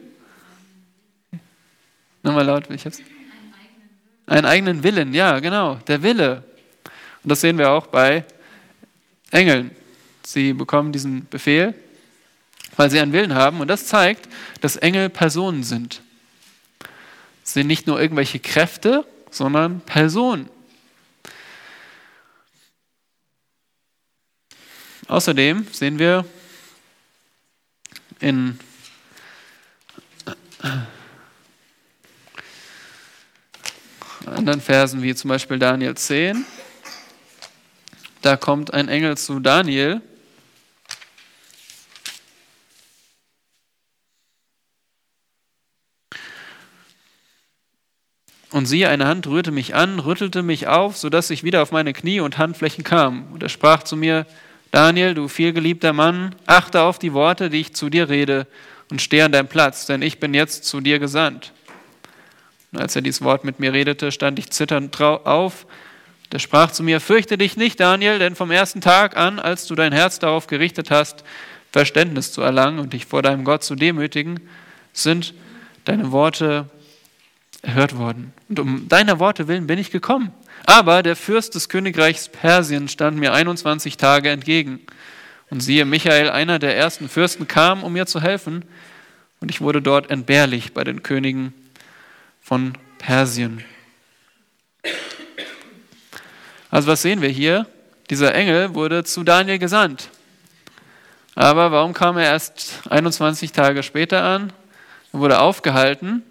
[2.27, 3.01] Nochmal laut, ich hab's.
[4.27, 6.43] Einen eigenen Willen, ja, genau, der Wille.
[7.23, 8.25] Und das sehen wir auch bei
[9.31, 9.71] Engeln.
[10.25, 11.73] Sie bekommen diesen Befehl,
[12.77, 13.61] weil sie einen Willen haben.
[13.61, 14.29] Und das zeigt,
[14.61, 16.03] dass Engel Personen sind.
[17.45, 20.49] Sie sind nicht nur irgendwelche Kräfte, sondern Personen.
[25.07, 26.25] Außerdem sehen wir
[28.19, 28.59] in
[34.27, 36.45] anderen Versen, wie zum Beispiel Daniel 10,
[38.23, 40.01] da kommt ein Engel zu Daniel.
[48.51, 51.93] Und siehe, eine Hand rührte mich an, rüttelte mich auf, sodass ich wieder auf meine
[51.93, 53.33] Knie und Handflächen kam.
[53.33, 54.27] Und er sprach zu mir,
[54.71, 58.47] Daniel, du vielgeliebter Mann, achte auf die Worte, die ich zu dir rede,
[58.91, 61.53] und steh an deinem Platz, denn ich bin jetzt zu dir gesandt.
[62.77, 65.67] Und als er dieses Wort mit mir redete, stand ich zitternd auf
[66.31, 69.75] Der sprach zu mir, fürchte dich nicht, Daniel, denn vom ersten Tag an, als du
[69.75, 71.25] dein Herz darauf gerichtet hast,
[71.73, 74.41] Verständnis zu erlangen und dich vor deinem Gott zu demütigen,
[74.93, 75.33] sind
[75.87, 76.69] deine Worte
[77.63, 78.35] erhört worden.
[78.51, 80.35] Und um deiner Worte willen bin ich gekommen.
[80.67, 84.81] Aber der Fürst des Königreichs Persien stand mir 21 Tage entgegen.
[85.49, 88.67] Und siehe, Michael, einer der ersten Fürsten, kam, um mir zu helfen.
[89.41, 91.55] Und ich wurde dort entbehrlich bei den Königen
[92.47, 93.65] von Persien.
[96.71, 97.67] Also was sehen wir hier?
[98.09, 100.11] Dieser Engel wurde zu Daniel gesandt.
[101.35, 104.53] Aber warum kam er erst 21 Tage später an?
[105.13, 106.23] Er wurde aufgehalten.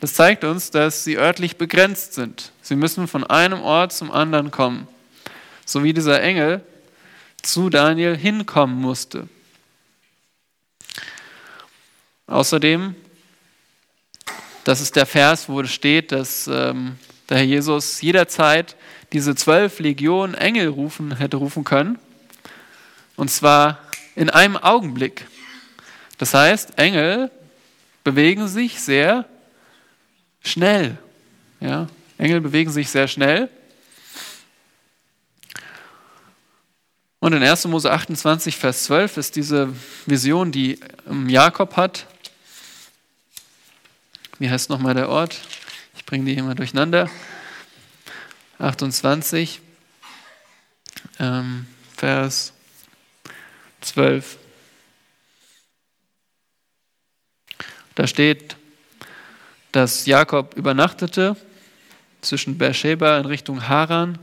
[0.00, 2.50] Das zeigt uns, dass sie örtlich begrenzt sind.
[2.60, 4.88] Sie müssen von einem Ort zum anderen kommen.
[5.64, 6.60] So wie dieser Engel
[7.40, 9.28] zu Daniel hinkommen musste.
[12.26, 12.96] Außerdem,
[14.64, 16.96] das ist der Vers, wo es steht, dass ähm,
[17.28, 18.76] der Herr Jesus jederzeit
[19.12, 21.98] diese zwölf Legionen Engel rufen, hätte rufen können.
[23.16, 23.78] Und zwar
[24.14, 25.26] in einem Augenblick.
[26.18, 27.30] Das heißt, Engel
[28.04, 29.26] bewegen sich sehr
[30.42, 30.98] schnell.
[31.60, 31.88] Ja?
[32.18, 33.48] Engel bewegen sich sehr schnell.
[37.20, 37.66] Und in 1.
[37.66, 39.74] Mose 28, Vers 12 ist diese
[40.06, 40.80] Vision, die
[41.26, 42.06] Jakob hat.
[44.40, 45.38] Wie heißt nochmal der Ort?
[45.94, 47.10] Ich bringe die immer durcheinander.
[48.58, 49.60] 28,
[51.18, 52.54] ähm, Vers
[53.82, 54.38] 12.
[57.94, 58.56] Da steht,
[59.72, 61.36] dass Jakob übernachtete
[62.22, 64.18] zwischen Beersheba in Richtung Haran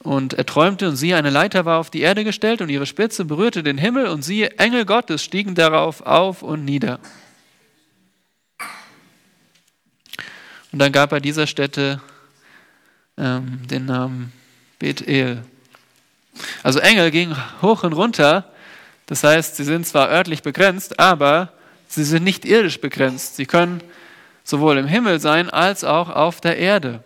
[0.00, 3.24] und er träumte und siehe, eine Leiter war auf die Erde gestellt und ihre Spitze
[3.24, 7.00] berührte den Himmel und siehe, Engel Gottes stiegen darauf auf und nieder.
[10.72, 12.00] Und dann gab er dieser Stätte
[13.16, 14.32] ähm, den Namen
[14.78, 15.42] Bethel.
[16.62, 18.52] Also Engel gingen hoch und runter,
[19.06, 21.52] das heißt, sie sind zwar örtlich begrenzt, aber
[21.88, 23.36] sie sind nicht irdisch begrenzt.
[23.36, 23.82] Sie können
[24.44, 27.02] sowohl im Himmel sein als auch auf der Erde.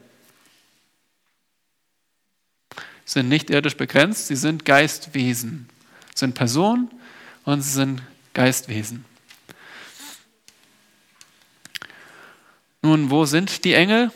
[3.04, 5.68] Sie sind nicht irdisch begrenzt, sie sind Geistwesen,
[6.14, 6.90] sie sind Personen
[7.44, 8.02] und sie sind
[8.34, 9.04] Geistwesen.
[12.83, 14.11] Nun, wo sind die Engel?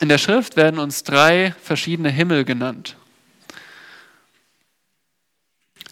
[0.00, 2.96] In der Schrift werden uns drei verschiedene Himmel genannt.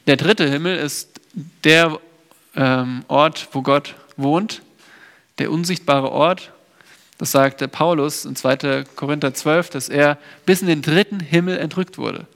[0.08, 1.20] Der dritte Himmel ist
[1.62, 2.00] der
[2.56, 4.62] ähm, Ort, wo Gott wohnt,
[5.38, 6.52] der unsichtbare Ort.
[7.18, 8.84] Das sagte Paulus in 2.
[8.96, 12.26] Korinther 12, dass er bis in den dritten Himmel entrückt wurde.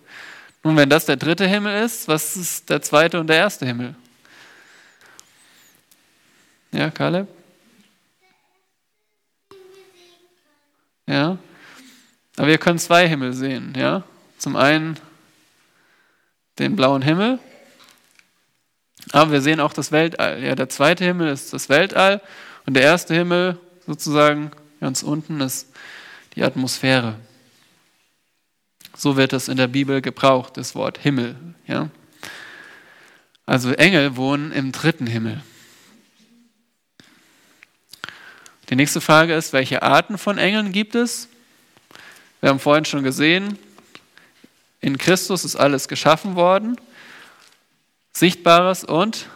[0.62, 3.96] Nun, wenn das der dritte Himmel ist, was ist der zweite und der erste Himmel?
[6.70, 7.26] Ja, Kaleb?
[11.06, 11.38] Ja,
[12.36, 13.74] aber wir können zwei Himmel sehen.
[13.76, 14.04] Ja?
[14.38, 14.98] Zum einen
[16.58, 17.38] den blauen Himmel,
[19.12, 20.42] aber wir sehen auch das Weltall.
[20.42, 22.20] Ja, der zweite Himmel ist das Weltall
[22.66, 24.50] und der erste Himmel sozusagen
[24.80, 25.72] ganz unten ist
[26.36, 27.16] die Atmosphäre.
[28.96, 31.36] So wird es in der Bibel gebraucht, das Wort Himmel.
[31.66, 31.88] Ja?
[33.46, 35.42] Also Engel wohnen im dritten Himmel.
[38.74, 41.28] Die nächste Frage ist, welche Arten von Engeln gibt es?
[42.40, 43.56] Wir haben vorhin schon gesehen,
[44.80, 46.76] in Christus ist alles geschaffen worden,
[48.12, 49.28] Sichtbares und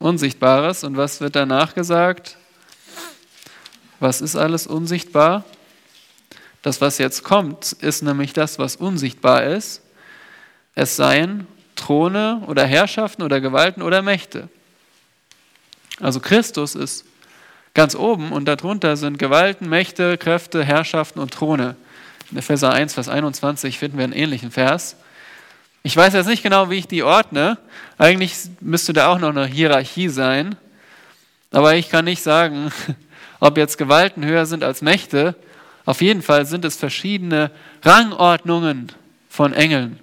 [0.00, 0.82] Unsichtbares.
[0.82, 2.36] Und was wird danach gesagt?
[4.00, 5.44] Was ist alles unsichtbar?
[6.62, 9.82] Das, was jetzt kommt, ist nämlich das, was unsichtbar ist.
[10.74, 14.48] Es seien Throne oder Herrschaften oder Gewalten oder Mächte.
[16.00, 17.04] Also Christus ist
[17.74, 21.76] ganz oben und darunter sind Gewalten, Mächte, Kräfte, Herrschaften und Throne.
[22.30, 24.96] In Epheser 1, Vers 21 finden wir einen ähnlichen Vers.
[25.82, 27.58] Ich weiß jetzt nicht genau, wie ich die ordne.
[27.98, 30.56] Eigentlich müsste da auch noch eine Hierarchie sein.
[31.50, 32.72] Aber ich kann nicht sagen,
[33.40, 35.34] ob jetzt Gewalten höher sind als Mächte.
[35.84, 37.50] Auf jeden Fall sind es verschiedene
[37.82, 38.90] Rangordnungen
[39.28, 39.98] von Engeln.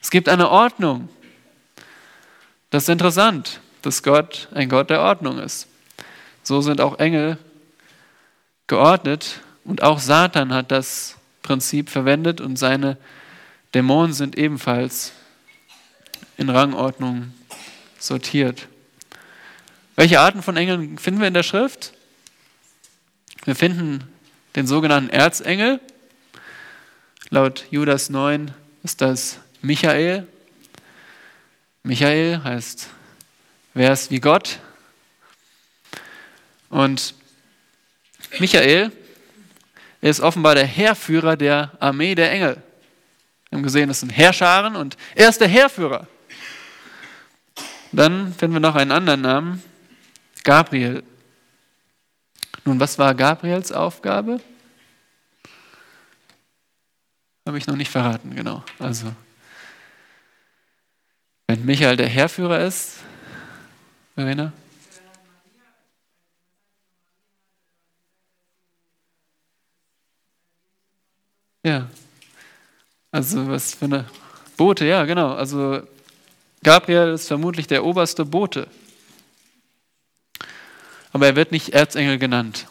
[0.00, 1.08] Es gibt eine Ordnung.
[2.70, 5.69] Das ist interessant, dass Gott ein Gott der Ordnung ist.
[6.50, 7.38] So sind auch Engel
[8.66, 12.96] geordnet und auch Satan hat das Prinzip verwendet und seine
[13.72, 15.12] Dämonen sind ebenfalls
[16.38, 17.32] in Rangordnung
[18.00, 18.66] sortiert.
[19.94, 21.92] Welche Arten von Engeln finden wir in der Schrift?
[23.44, 24.02] Wir finden
[24.56, 25.78] den sogenannten Erzengel.
[27.28, 28.50] Laut Judas 9
[28.82, 30.26] ist das Michael.
[31.84, 32.88] Michael heißt,
[33.72, 34.58] wer ist wie Gott?
[36.70, 37.14] Und
[38.38, 38.90] Michael
[40.00, 42.62] ist offenbar der Heerführer der Armee der Engel.
[43.50, 46.06] Wir haben gesehen, es sind Heerscharen und er ist der Heerführer.
[47.92, 49.62] Dann finden wir noch einen anderen Namen,
[50.44, 51.02] Gabriel.
[52.64, 54.40] Nun, was war Gabriels Aufgabe?
[57.46, 58.62] Habe ich noch nicht verraten, genau.
[58.78, 59.12] Also,
[61.48, 62.98] wenn Michael der Herrführer ist,
[64.14, 64.52] Verena?
[71.62, 71.88] Ja.
[73.10, 74.06] Also was für eine
[74.56, 75.34] Bote, ja, genau.
[75.34, 75.82] Also
[76.62, 78.68] Gabriel ist vermutlich der oberste Bote.
[81.12, 82.66] Aber er wird nicht Erzengel genannt.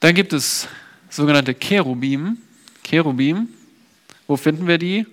[0.00, 0.68] Dann gibt es
[1.08, 2.38] sogenannte Cherubim.
[2.82, 3.48] Cherubim.
[4.26, 5.06] Wo finden wir die?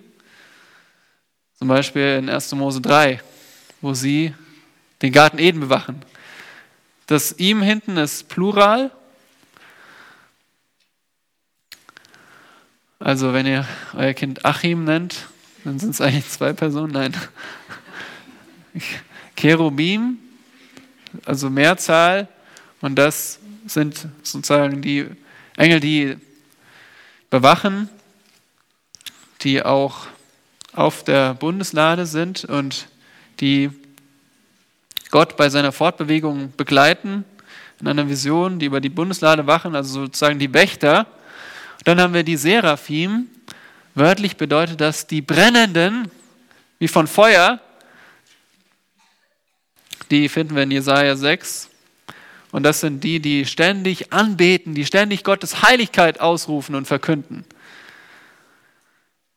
[1.58, 2.52] Zum Beispiel in 1.
[2.52, 3.20] Mose 3,
[3.80, 4.34] wo sie
[5.02, 6.02] den Garten Eden bewachen.
[7.06, 8.90] Das ihm hinten ist Plural.
[13.04, 15.26] Also wenn ihr euer Kind Achim nennt,
[15.62, 16.94] dann sind es eigentlich zwei Personen.
[16.94, 17.14] Nein.
[19.36, 20.16] Cherubim,
[21.26, 22.28] also Mehrzahl,
[22.80, 25.04] und das sind sozusagen die
[25.58, 26.16] Engel, die
[27.28, 27.90] bewachen,
[29.42, 30.06] die auch
[30.72, 32.88] auf der Bundeslade sind und
[33.40, 33.68] die
[35.10, 37.26] Gott bei seiner Fortbewegung begleiten
[37.82, 41.06] in einer Vision, die über die Bundeslade wachen, also sozusagen die Wächter.
[41.84, 43.28] Dann haben wir die Seraphim.
[43.94, 46.10] Wörtlich bedeutet das die Brennenden,
[46.78, 47.60] wie von Feuer.
[50.10, 51.70] Die finden wir in Jesaja 6.
[52.50, 57.44] Und das sind die, die ständig anbeten, die ständig Gottes Heiligkeit ausrufen und verkünden,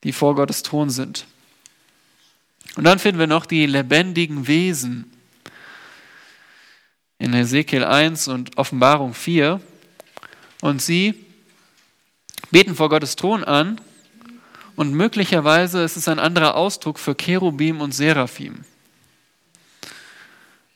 [0.04, 1.26] die vor Gottes Thron sind.
[2.76, 5.12] Und dann finden wir noch die lebendigen Wesen
[7.18, 9.60] in Ezekiel 1 und Offenbarung 4.
[10.62, 11.27] Und sie
[12.52, 13.82] beten vor Gottes Thron an
[14.76, 18.64] und möglicherweise ist es ein anderer Ausdruck für Cherubim und Seraphim.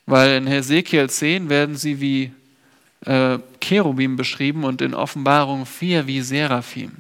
[0.06, 2.32] Weil in Hesekiel 10 werden sie wie
[3.06, 6.94] äh, Cherubim beschrieben und in Offenbarung 4 wie Seraphim.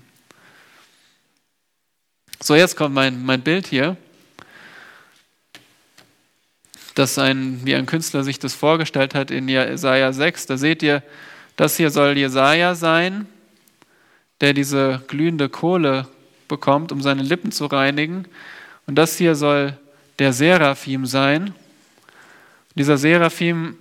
[2.40, 3.98] So, jetzt kommt mein, mein Bild hier.
[6.96, 10.48] Das ein, wie ein Künstler sich das vorgestellt hat in Jesaja 6.
[10.48, 11.04] Da seht ihr,
[11.56, 13.28] das hier soll Jesaja sein,
[14.42, 16.08] der diese glühende Kohle
[16.48, 18.26] bekommt, um seine Lippen zu reinigen.
[18.88, 19.78] Und das hier soll
[20.20, 21.54] der Seraphim sein.
[22.76, 23.78] Dieser Seraphim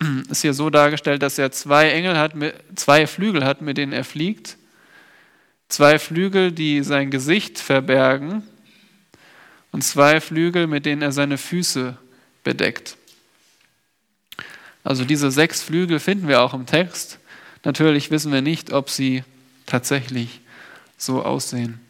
[0.30, 2.34] ist hier so dargestellt, dass er zwei Engel hat,
[2.74, 4.56] zwei Flügel hat, mit denen er fliegt.
[5.68, 8.42] Zwei Flügel, die sein Gesicht verbergen.
[9.72, 11.96] Und zwei Flügel, mit denen er seine Füße
[12.44, 12.96] bedeckt.
[14.84, 17.18] Also diese sechs Flügel finden wir auch im Text.
[17.64, 19.24] Natürlich wissen wir nicht, ob sie
[19.66, 20.40] tatsächlich
[20.96, 21.80] so aussehen.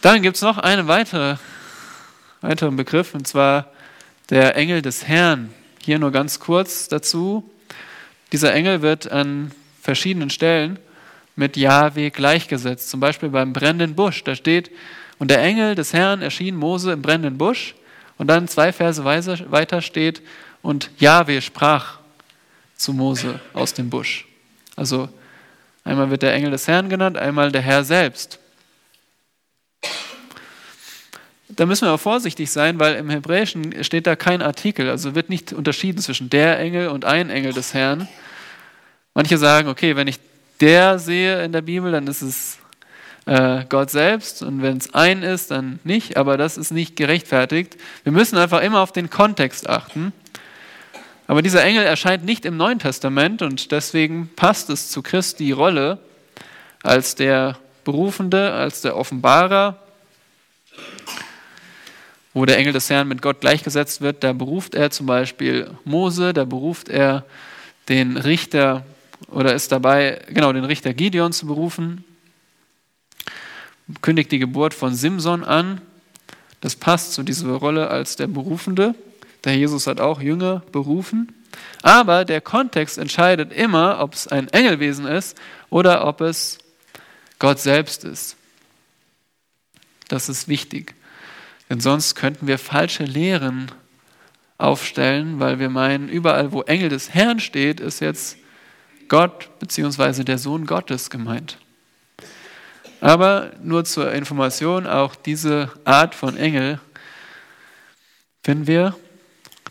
[0.00, 1.36] Dann gibt es noch eine weitere
[2.40, 3.70] weiteren Begriff, und zwar
[4.30, 5.54] der Engel des Herrn.
[5.80, 7.48] Hier nur ganz kurz dazu.
[8.32, 10.78] Dieser Engel wird an verschiedenen Stellen
[11.36, 12.90] mit Yahweh gleichgesetzt.
[12.90, 14.24] Zum Beispiel beim brennenden Busch.
[14.24, 14.70] Da steht,
[15.18, 17.74] und der Engel des Herrn erschien Mose im brennenden Busch.
[18.18, 20.22] Und dann zwei Verse weiter steht,
[20.62, 21.98] und Yahweh sprach
[22.82, 24.26] zu Mose aus dem Busch.
[24.76, 25.08] Also
[25.84, 28.38] einmal wird der Engel des Herrn genannt, einmal der Herr selbst
[31.56, 35.28] da müssen wir auch vorsichtig sein, weil im Hebräischen steht da kein Artikel, also wird
[35.28, 38.08] nicht unterschieden zwischen der Engel und ein Engel des Herrn.
[39.14, 40.18] Manche sagen, okay, wenn ich
[40.60, 42.58] der sehe in der Bibel, dann ist es
[43.26, 47.76] äh, Gott selbst und wenn es ein ist, dann nicht, aber das ist nicht gerechtfertigt.
[48.04, 50.12] Wir müssen einfach immer auf den Kontext achten.
[51.32, 55.98] Aber dieser Engel erscheint nicht im Neuen Testament und deswegen passt es zu Christi Rolle
[56.82, 59.78] als der Berufende, als der Offenbarer,
[62.34, 66.34] wo der Engel des Herrn mit Gott gleichgesetzt wird, da beruft er zum Beispiel Mose,
[66.34, 67.24] da beruft er
[67.88, 68.84] den Richter
[69.28, 72.04] oder ist dabei, genau, den Richter Gideon zu berufen,
[74.02, 75.80] kündigt die Geburt von Simson an.
[76.60, 78.94] Das passt zu dieser Rolle als der Berufende.
[79.44, 81.32] Der Jesus hat auch Jünger berufen.
[81.82, 85.36] Aber der Kontext entscheidet immer, ob es ein Engelwesen ist
[85.68, 86.58] oder ob es
[87.38, 88.36] Gott selbst ist.
[90.08, 90.94] Das ist wichtig.
[91.68, 93.70] Denn sonst könnten wir falsche Lehren
[94.58, 98.36] aufstellen, weil wir meinen, überall wo Engel des Herrn steht, ist jetzt
[99.08, 100.22] Gott bzw.
[100.22, 101.58] der Sohn Gottes gemeint.
[103.00, 106.78] Aber nur zur Information, auch diese Art von Engel
[108.44, 108.94] finden wir.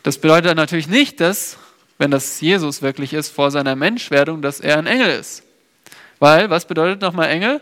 [0.04, 1.58] Das bedeutet natürlich nicht, dass
[2.02, 5.44] wenn das Jesus wirklich ist, vor seiner Menschwerdung, dass er ein Engel ist.
[6.18, 7.62] Weil, was bedeutet nochmal Engel?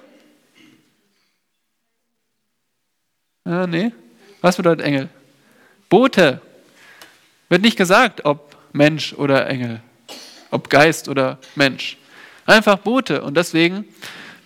[3.44, 3.92] Ah, nee.
[4.40, 5.10] Was bedeutet Engel?
[5.90, 6.42] Bote.
[7.50, 9.82] Wird nicht gesagt, ob Mensch oder Engel,
[10.52, 11.98] ob Geist oder Mensch.
[12.46, 13.22] Einfach Bote.
[13.24, 13.84] Und deswegen,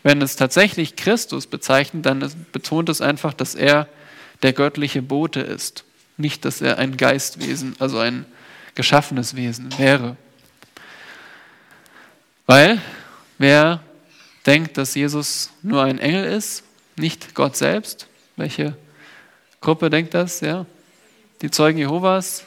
[0.02, 3.88] wenn es tatsächlich Christus bezeichnet, dann betont es einfach, dass er
[4.42, 5.84] der göttliche Bote ist.
[6.18, 8.26] Nicht, dass er ein Geistwesen, also ein
[8.76, 10.18] geschaffenes Wesen wäre.
[12.46, 12.82] Weil
[13.38, 13.82] wer
[14.46, 16.64] denkt, dass Jesus nur ein Engel ist,
[16.96, 18.78] nicht Gott selbst, welche
[19.62, 20.42] Gruppe denkt das?
[20.42, 20.66] Ja?
[21.42, 22.46] Die Zeugen Jehovas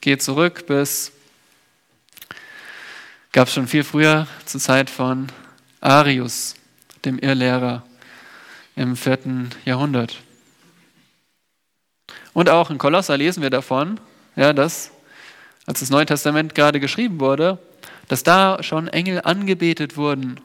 [0.00, 1.12] geht zurück bis,
[3.32, 5.28] gab es schon viel früher, zur Zeit von
[5.80, 6.54] Arius,
[7.04, 7.84] dem Irrlehrer
[8.76, 10.20] im vierten Jahrhundert.
[12.32, 13.98] Und auch in Kolosser lesen wir davon,
[14.36, 14.90] ja, dass,
[15.66, 17.58] als das Neue Testament gerade geschrieben wurde,
[18.08, 20.40] dass da schon Engel angebetet wurden.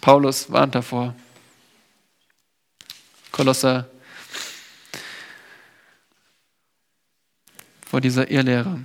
[0.00, 1.14] Paulus warnt davor.
[3.32, 3.88] Kolosser
[7.86, 8.80] vor dieser Irrlehre.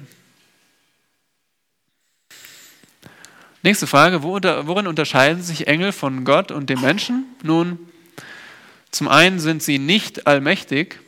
[3.61, 7.25] Nächste Frage, worin unterscheiden sich Engel von Gott und dem Menschen?
[7.43, 7.77] Nun,
[8.91, 10.99] zum einen sind sie nicht allmächtig,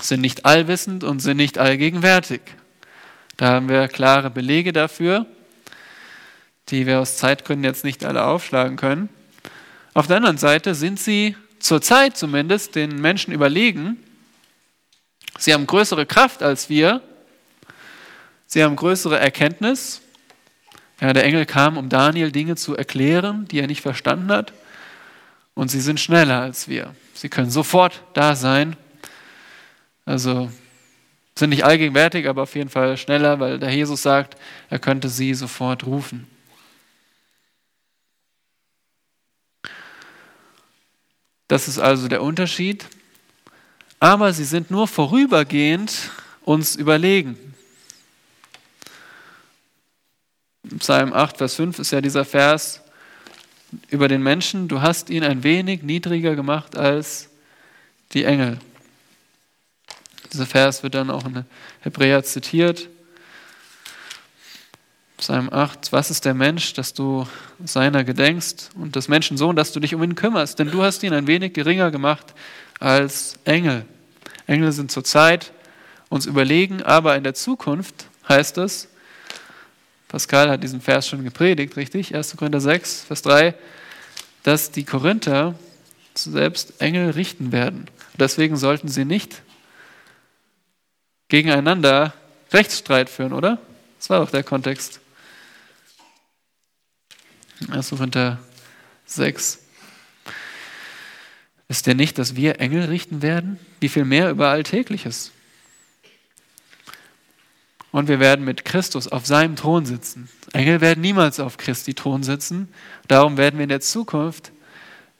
[0.00, 2.40] sind nicht allwissend und sind nicht allgegenwärtig.
[3.36, 5.26] Da haben wir klare Belege dafür,
[6.68, 9.08] die wir aus Zeitgründen jetzt nicht alle aufschlagen können.
[9.94, 13.98] Auf der anderen Seite sind sie zurzeit zumindest den Menschen überlegen
[15.38, 17.02] Sie haben größere Kraft als wir.
[18.46, 20.00] Sie haben größere Erkenntnis.
[21.00, 24.52] Ja, der Engel kam, um Daniel Dinge zu erklären, die er nicht verstanden hat.
[25.54, 26.94] Und sie sind schneller als wir.
[27.14, 28.76] Sie können sofort da sein.
[30.06, 30.50] Also
[31.38, 34.38] sind nicht allgegenwärtig, aber auf jeden Fall schneller, weil der Jesus sagt,
[34.70, 36.26] er könnte sie sofort rufen.
[41.48, 42.86] Das ist also der Unterschied
[43.98, 46.10] aber sie sind nur vorübergehend
[46.42, 47.36] uns überlegen.
[50.78, 52.82] Psalm 8, Vers 5 ist ja dieser Vers
[53.88, 57.30] über den Menschen, du hast ihn ein wenig niedriger gemacht als
[58.12, 58.58] die Engel.
[60.36, 61.46] Dieser Vers wird dann auch in
[61.80, 62.90] Hebräer zitiert.
[65.16, 67.26] Psalm 8, was ist der Mensch, dass du
[67.64, 71.02] seiner gedenkst und des Menschen Sohn, dass du dich um ihn kümmerst, denn du hast
[71.04, 72.34] ihn ein wenig geringer gemacht
[72.80, 73.86] als Engel.
[74.46, 75.52] Engel sind zur Zeit
[76.10, 78.88] uns überlegen, aber in der Zukunft heißt es,
[80.08, 82.14] Pascal hat diesen Vers schon gepredigt, richtig?
[82.14, 82.36] 1.
[82.36, 83.54] Korinther 6, Vers 3,
[84.42, 85.54] dass die Korinther
[86.14, 87.86] selbst Engel richten werden.
[88.18, 89.40] Deswegen sollten sie nicht
[91.28, 92.14] gegeneinander
[92.52, 93.58] Rechtsstreit führen, oder?
[93.98, 95.00] Das war doch der Kontext.
[97.70, 97.90] 1.
[97.90, 98.38] Korinther
[99.06, 99.58] 6.
[101.68, 103.58] Wisst ihr nicht, dass wir Engel richten werden?
[103.80, 105.32] Wie viel mehr über Alltägliches?
[107.90, 110.28] Und wir werden mit Christus auf seinem Thron sitzen.
[110.52, 112.68] Engel werden niemals auf Christi Thron sitzen.
[113.08, 114.52] Darum werden wir in der Zukunft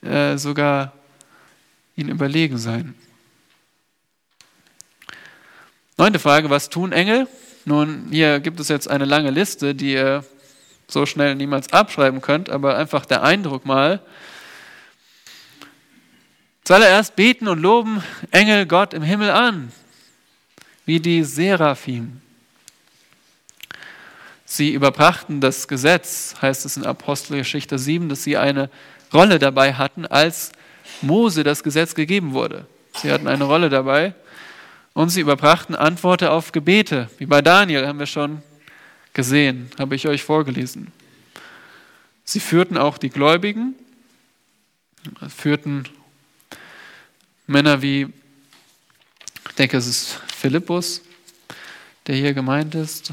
[0.03, 0.93] äh, sogar
[1.97, 2.95] ihn überlegen sein.
[5.99, 7.26] Neunte Frage, was tun Engel?
[7.64, 10.24] Nun, hier gibt es jetzt eine lange Liste, die ihr
[10.88, 14.03] so schnell niemals abschreiben könnt, aber einfach der Eindruck mal,
[16.64, 19.70] Zuallererst beten und loben Engel Gott im Himmel an,
[20.84, 22.20] wie die Seraphim.
[24.44, 28.68] Sie überbrachten das Gesetz, heißt es in Apostelgeschichte 7, dass sie eine
[29.14, 30.51] Rolle dabei hatten, als
[31.03, 32.66] Mose das Gesetz gegeben wurde.
[32.97, 34.14] Sie hatten eine Rolle dabei
[34.97, 38.40] und sie überbrachten Antworten auf Gebete, wie bei Daniel haben wir schon
[39.12, 40.90] gesehen, habe ich euch vorgelesen.
[42.24, 43.74] Sie führten auch die Gläubigen,
[45.28, 45.84] führten
[47.47, 48.07] Männer wie,
[49.51, 51.03] ich denke, es ist Philippus,
[52.07, 53.12] der hier gemeint ist.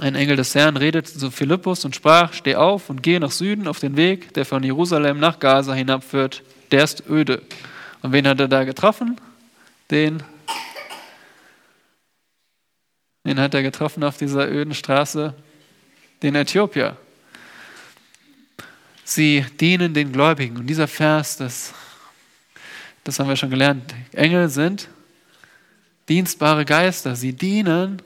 [0.00, 3.68] Ein Engel des Herrn redete zu Philippus und sprach, steh auf und gehe nach Süden
[3.68, 6.42] auf den Weg, der von Jerusalem nach Gaza hinabführt.
[6.72, 7.42] Der ist öde.
[8.06, 9.20] Und wen hat er da getroffen?
[9.90, 10.22] Den,
[13.24, 15.34] den hat er getroffen auf dieser öden Straße?
[16.22, 16.96] Den Äthiopier.
[19.02, 20.56] Sie dienen den Gläubigen.
[20.56, 21.74] Und dieser Vers, das,
[23.02, 23.92] das haben wir schon gelernt.
[24.12, 24.88] Engel sind
[26.08, 27.16] dienstbare Geister.
[27.16, 28.00] Sie dienen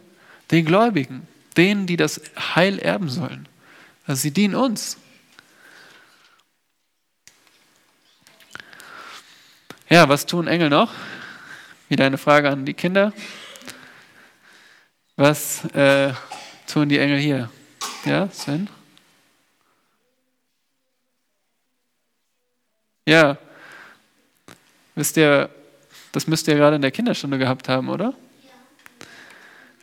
[0.51, 1.29] den Gläubigen,
[1.59, 2.23] denen, die das
[2.55, 3.47] Heil erben sollen.
[4.07, 4.97] Also sie dienen uns.
[9.93, 10.93] Ja, was tun Engel noch?
[11.89, 13.13] Wieder eine Frage an die Kinder.
[15.17, 16.13] Was äh,
[16.69, 17.51] tun die Engel hier?
[18.05, 18.71] Ja, Sven?
[23.05, 23.37] Ja.
[24.95, 25.51] Wisst ihr,
[26.13, 28.15] das müsst ihr gerade in der Kinderstunde gehabt haben, oder?
[28.45, 29.07] Ja.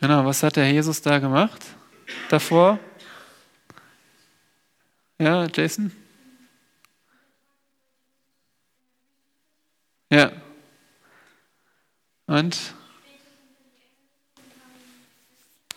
[0.00, 1.62] Genau, was hat der Jesus da gemacht
[2.30, 2.78] davor?
[5.18, 5.92] Ja, Jason?
[10.10, 10.32] Ja.
[12.26, 12.74] Und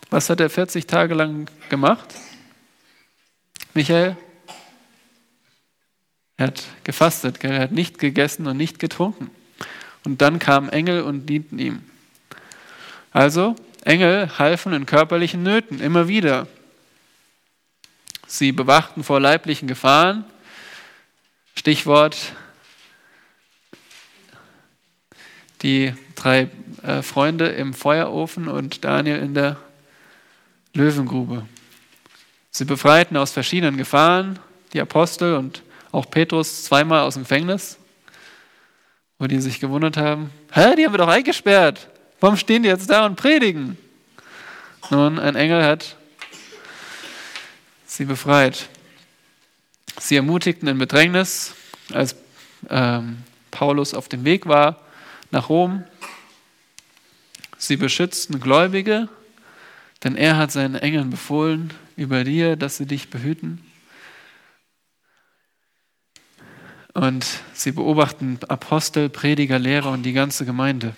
[0.10, 2.14] was hat er 40 Tage lang gemacht?
[3.74, 4.18] Michael?
[6.38, 9.30] Er hat gefastet, er hat nicht gegessen und nicht getrunken.
[10.04, 11.84] Und dann kamen Engel und dienten ihm.
[13.12, 16.48] Also, Engel halfen in körperlichen Nöten immer wieder.
[18.28, 20.24] Sie bewachten vor leiblichen Gefahren.
[21.56, 22.34] Stichwort
[25.62, 26.50] die drei
[26.84, 29.58] äh, Freunde im Feuerofen und Daniel in der
[30.74, 31.46] Löwengrube.
[32.50, 34.40] Sie befreiten aus verschiedenen Gefahren
[34.74, 37.78] die Apostel und auch Petrus zweimal aus dem Gefängnis,
[39.20, 41.90] wo die sich gewundert haben, hä, die haben wir doch eingesperrt.
[42.20, 43.78] Warum stehen die jetzt da und predigen?
[44.90, 45.96] Nun, ein Engel hat
[47.86, 48.70] sie befreit.
[50.00, 51.54] Sie ermutigten in Bedrängnis,
[51.94, 52.16] als
[52.70, 54.80] ähm, Paulus auf dem Weg war
[55.32, 55.84] nach Rom.
[57.58, 59.10] Sie beschützten Gläubige,
[60.04, 63.64] denn er hat seinen Engeln befohlen über dir, dass sie dich behüten.
[66.94, 70.94] Und sie beobachten Apostel, Prediger, Lehrer und die ganze Gemeinde.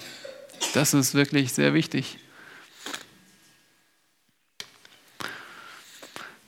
[0.73, 2.17] Das ist wirklich sehr wichtig.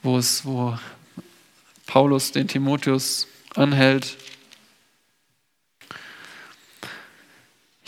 [0.02, 0.78] Wo, es, wo
[1.86, 4.18] Paulus den Timotheus anhält,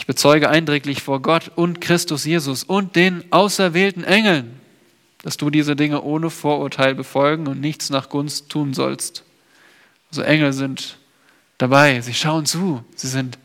[0.08, 4.58] Bezeuge eindringlich vor Gott und Christus Jesus und den auserwählten Engeln,
[5.22, 9.26] dass du diese Dinge ohne Vorurteil befolgen und nichts nach Gunst tun sollst.
[10.10, 10.98] Also Engel sind
[11.58, 13.38] dabei, sie schauen zu, sie sind,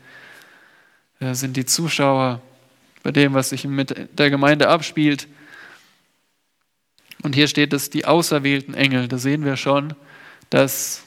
[1.19, 2.41] äh, sind die Zuschauer
[3.03, 5.27] bei dem, was sich mit der Gemeinde abspielt.
[7.23, 9.09] Und hier steht es, die auserwählten Engel.
[9.09, 9.95] Da sehen wir schon,
[10.49, 11.03] dass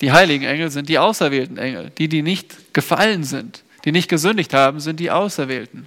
[0.00, 3.64] die heiligen Engel sind die auserwählten Engel, die, die nicht gefallen sind.
[3.88, 5.86] Die nicht gesündigt haben, sind die Auserwählten.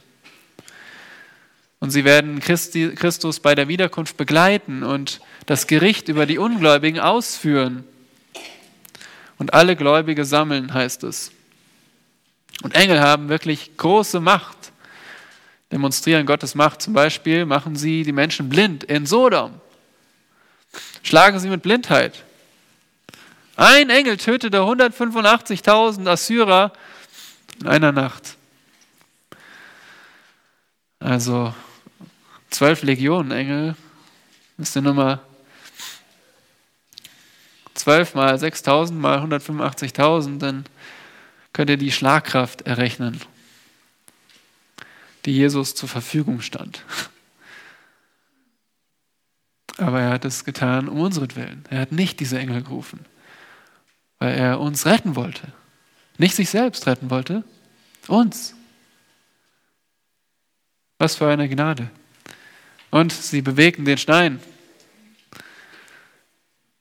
[1.79, 6.99] Und sie werden Christi, Christus bei der Wiederkunft begleiten und das Gericht über die Ungläubigen
[6.99, 7.83] ausführen.
[9.37, 11.31] Und alle Gläubige sammeln, heißt es.
[12.63, 14.57] Und Engel haben wirklich große Macht,
[15.71, 16.81] demonstrieren Gottes Macht.
[16.81, 19.61] Zum Beispiel machen sie die Menschen blind in Sodom,
[21.03, 22.23] schlagen sie mit Blindheit.
[23.57, 26.73] Ein Engel tötete 185.000 Assyrer
[27.61, 28.37] in einer Nacht.
[30.99, 31.53] Also
[32.49, 33.75] zwölf Legionen Engel
[34.57, 35.21] ist die Nummer
[37.73, 40.65] 12 mal 6000 mal 185.000, dann
[41.53, 43.19] könnt ihr die Schlagkraft errechnen,
[45.25, 46.83] die Jesus zur Verfügung stand.
[49.77, 51.65] Aber er hat es getan um unseren Willen.
[51.69, 53.05] Er hat nicht diese Engel gerufen,
[54.19, 55.51] weil er uns retten wollte.
[56.21, 57.43] Nicht sich selbst retten wollte,
[58.07, 58.53] uns.
[60.99, 61.89] Was für eine Gnade.
[62.91, 64.39] Und sie bewegten den Stein.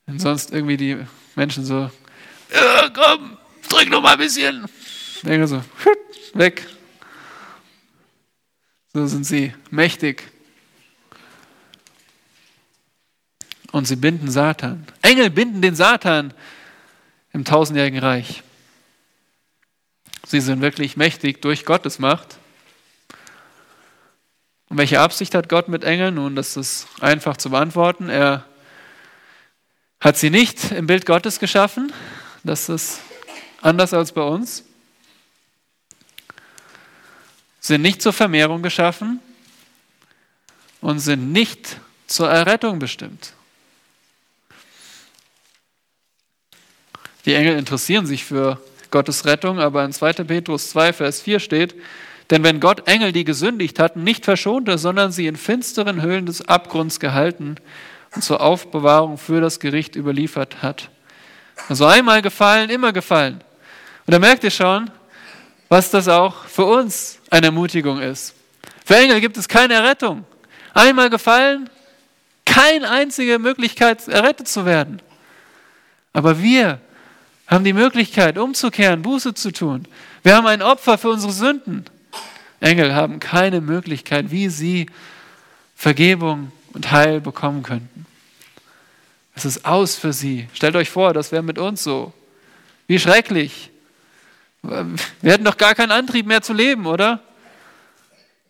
[0.04, 1.90] Wenn sonst irgendwie die Menschen so,
[2.52, 3.38] ja, komm,
[3.70, 4.66] drück noch mal ein bisschen.
[5.22, 5.64] Denken so,
[6.34, 6.66] weg.
[8.92, 10.30] So sind sie mächtig.
[13.72, 14.86] Und sie binden Satan.
[15.00, 16.34] Engel binden den Satan
[17.32, 18.42] im tausendjährigen Reich.
[20.30, 22.38] Sie sind wirklich mächtig durch Gottes Macht.
[24.68, 26.14] Und welche Absicht hat Gott mit Engeln?
[26.14, 28.08] Nun, das ist einfach zu beantworten.
[28.08, 28.46] Er
[29.98, 31.92] hat sie nicht im Bild Gottes geschaffen.
[32.44, 33.00] Das ist
[33.60, 34.62] anders als bei uns.
[37.58, 39.18] Sind nicht zur Vermehrung geschaffen
[40.80, 43.32] und sind nicht zur Errettung bestimmt.
[47.24, 50.12] Die Engel interessieren sich für Gottes Rettung, aber in 2.
[50.24, 51.74] Petrus 2, Vers 4 steht,
[52.30, 56.46] denn wenn Gott Engel, die gesündigt hatten, nicht verschonte, sondern sie in finsteren Höhlen des
[56.48, 57.56] Abgrunds gehalten
[58.14, 60.90] und zur Aufbewahrung für das Gericht überliefert hat.
[61.68, 63.42] Also einmal gefallen, immer gefallen.
[64.06, 64.90] Und da merkt ihr schon,
[65.68, 68.34] was das auch für uns eine Ermutigung ist.
[68.84, 70.24] Für Engel gibt es keine Errettung.
[70.74, 71.68] Einmal gefallen,
[72.44, 75.00] keine einzige Möglichkeit, errettet zu werden.
[76.12, 76.80] Aber wir
[77.50, 79.86] haben die Möglichkeit, umzukehren, Buße zu tun.
[80.22, 81.84] Wir haben ein Opfer für unsere Sünden.
[82.60, 84.86] Engel haben keine Möglichkeit, wie sie
[85.74, 88.06] Vergebung und Heil bekommen könnten.
[89.34, 90.48] Es ist aus für sie.
[90.52, 92.12] Stellt euch vor, das wäre mit uns so.
[92.86, 93.70] Wie schrecklich.
[94.62, 97.20] Wir hätten doch gar keinen Antrieb mehr zu leben, oder?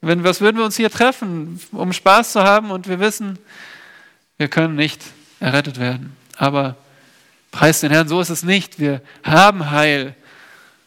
[0.01, 3.39] Wenn, was würden wir uns hier treffen, um Spaß zu haben und wir wissen,
[4.39, 5.03] wir können nicht
[5.39, 6.17] errettet werden.
[6.37, 6.77] Aber
[7.51, 8.79] preis den Herrn, so ist es nicht.
[8.79, 10.15] Wir haben Heil.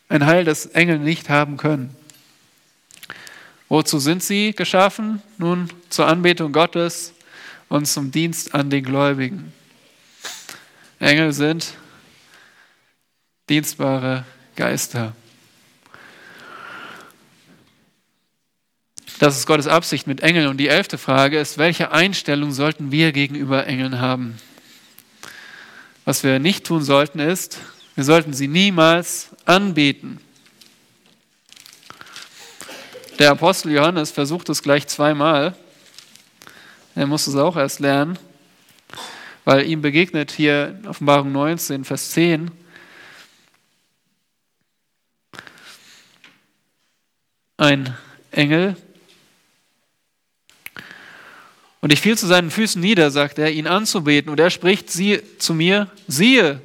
[0.10, 1.96] Ein Heil, das Engel nicht haben können.
[3.70, 5.22] Wozu sind sie geschaffen?
[5.38, 7.14] Nun zur Anbetung Gottes
[7.70, 9.52] und zum Dienst an den Gläubigen.
[11.00, 11.74] Engel sind
[13.50, 15.14] dienstbare Geister.
[19.20, 20.48] Das ist Gottes Absicht mit Engeln.
[20.48, 24.38] Und die elfte Frage ist, welche Einstellung sollten wir gegenüber Engeln haben?
[26.06, 27.60] Was wir nicht tun sollten, ist,
[27.96, 30.20] wir sollten sie niemals anbeten.
[33.20, 35.56] Der Apostel Johannes versucht es gleich zweimal.
[36.96, 38.20] Er muss es auch erst lernen,
[39.46, 42.52] weil ihm begegnet hier Offenbarung 19, Vers 10.
[47.58, 47.96] Ein
[48.32, 48.76] Engel.
[51.84, 54.32] Und ich fiel zu seinen Füßen nieder, sagt er, ihn anzubeten.
[54.32, 56.62] Und er spricht sie, zu mir, siehe,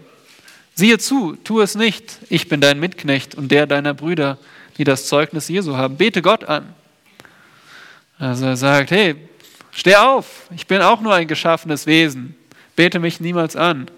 [0.76, 2.18] siehe zu, tu es nicht.
[2.30, 4.38] Ich bin dein Mitknecht und der deiner Brüder
[4.78, 5.96] die das Zeugnis Jesu haben.
[5.96, 6.72] Bete Gott an.
[8.18, 9.16] Also er sagt, hey,
[9.72, 12.36] steh auf, ich bin auch nur ein geschaffenes Wesen.
[12.76, 13.90] Bete mich niemals an.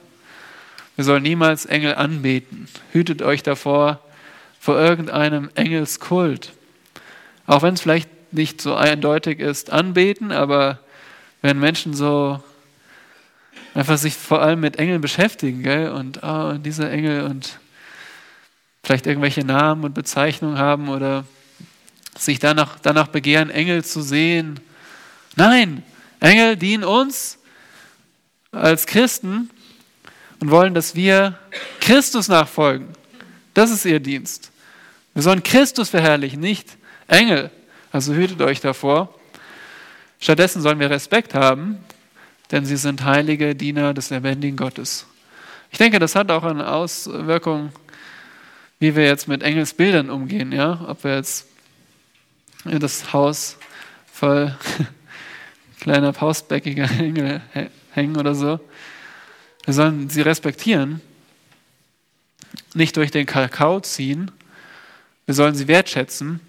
[0.97, 2.67] Wir sollen niemals Engel anbeten.
[2.93, 4.01] Hütet euch davor
[4.59, 6.53] vor irgendeinem Engelskult.
[7.47, 10.79] Auch wenn es vielleicht nicht so eindeutig ist, anbeten, aber
[11.43, 12.43] wenn Menschen so
[13.75, 15.91] einfach sich vor allem mit Engeln beschäftigen, gell?
[15.91, 17.59] und oh, dieser Engel und
[18.83, 21.25] vielleicht irgendwelche Namen und Bezeichnungen haben oder
[22.19, 24.61] sich danach, danach begehren, Engel zu sehen.
[25.37, 25.83] Nein,
[26.19, 27.39] Engel dienen uns
[28.53, 29.51] als Christen
[30.41, 31.39] und wollen, dass wir
[31.81, 32.89] Christus nachfolgen.
[33.55, 34.51] Das ist ihr Dienst.
[35.15, 36.69] Wir sollen Christus verherrlichen, nicht
[37.07, 37.51] Engel.
[37.93, 39.15] Also hütet euch davor.
[40.21, 41.79] Stattdessen sollen wir Respekt haben,
[42.51, 45.07] denn sie sind heilige Diener des lebendigen Gottes.
[45.73, 47.73] Ich denke, das hat auch eine Auswirkung
[48.81, 51.47] wie wir jetzt mit Engelsbildern umgehen, ja, ob wir jetzt
[52.65, 53.59] das Haus
[54.11, 54.57] voll
[55.81, 57.43] kleiner pausbäckiger Engel
[57.93, 58.59] hängen oder so.
[59.65, 61.03] Wir sollen sie respektieren,
[62.75, 64.31] nicht durch den Kakao ziehen.
[65.27, 66.41] Wir sollen sie wertschätzen,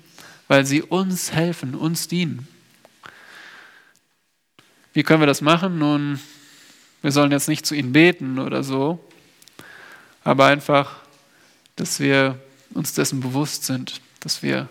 [0.48, 2.48] weil sie uns helfen, uns dienen.
[4.94, 5.78] Wie können wir das machen?
[5.80, 6.20] Nun,
[7.02, 9.04] wir sollen jetzt nicht zu ihnen beten oder so,
[10.24, 11.02] aber einfach
[11.76, 12.38] dass wir
[12.74, 14.70] uns dessen bewusst sind, dass wir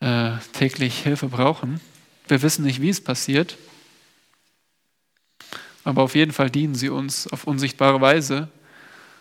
[0.00, 1.80] äh, täglich Hilfe brauchen.
[2.28, 3.56] Wir wissen nicht, wie es passiert,
[5.82, 8.48] aber auf jeden Fall dienen sie uns auf unsichtbare Weise.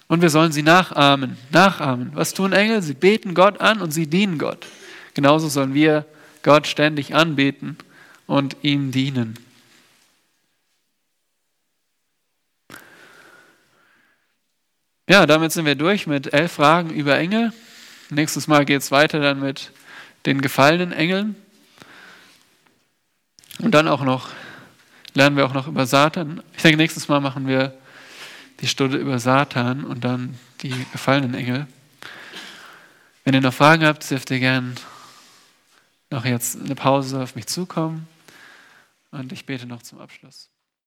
[0.07, 2.11] Und wir sollen sie nachahmen, nachahmen.
[2.15, 2.81] Was tun Engel?
[2.81, 4.65] Sie beten Gott an und sie dienen Gott.
[5.13, 6.05] Genauso sollen wir
[6.43, 7.77] Gott ständig anbeten
[8.29, 9.39] und ihm dienen.
[15.09, 17.51] Ja, damit sind wir durch mit elf Fragen über Engel.
[18.11, 19.71] Nächstes Mal geht es weiter dann mit
[20.27, 21.35] den gefallenen Engeln.
[23.57, 24.29] Und dann auch noch,
[25.15, 26.43] lernen wir auch noch über Satan.
[26.55, 27.73] Ich denke, nächstes Mal machen wir
[28.59, 31.65] die Stunde über Satan und dann die gefallenen Engel.
[33.23, 34.75] Wenn ihr noch Fragen habt, dürft ihr gerne
[36.11, 38.07] noch jetzt eine Pause auf mich zukommen.
[39.11, 40.51] Und ich bete noch zum Abschluss.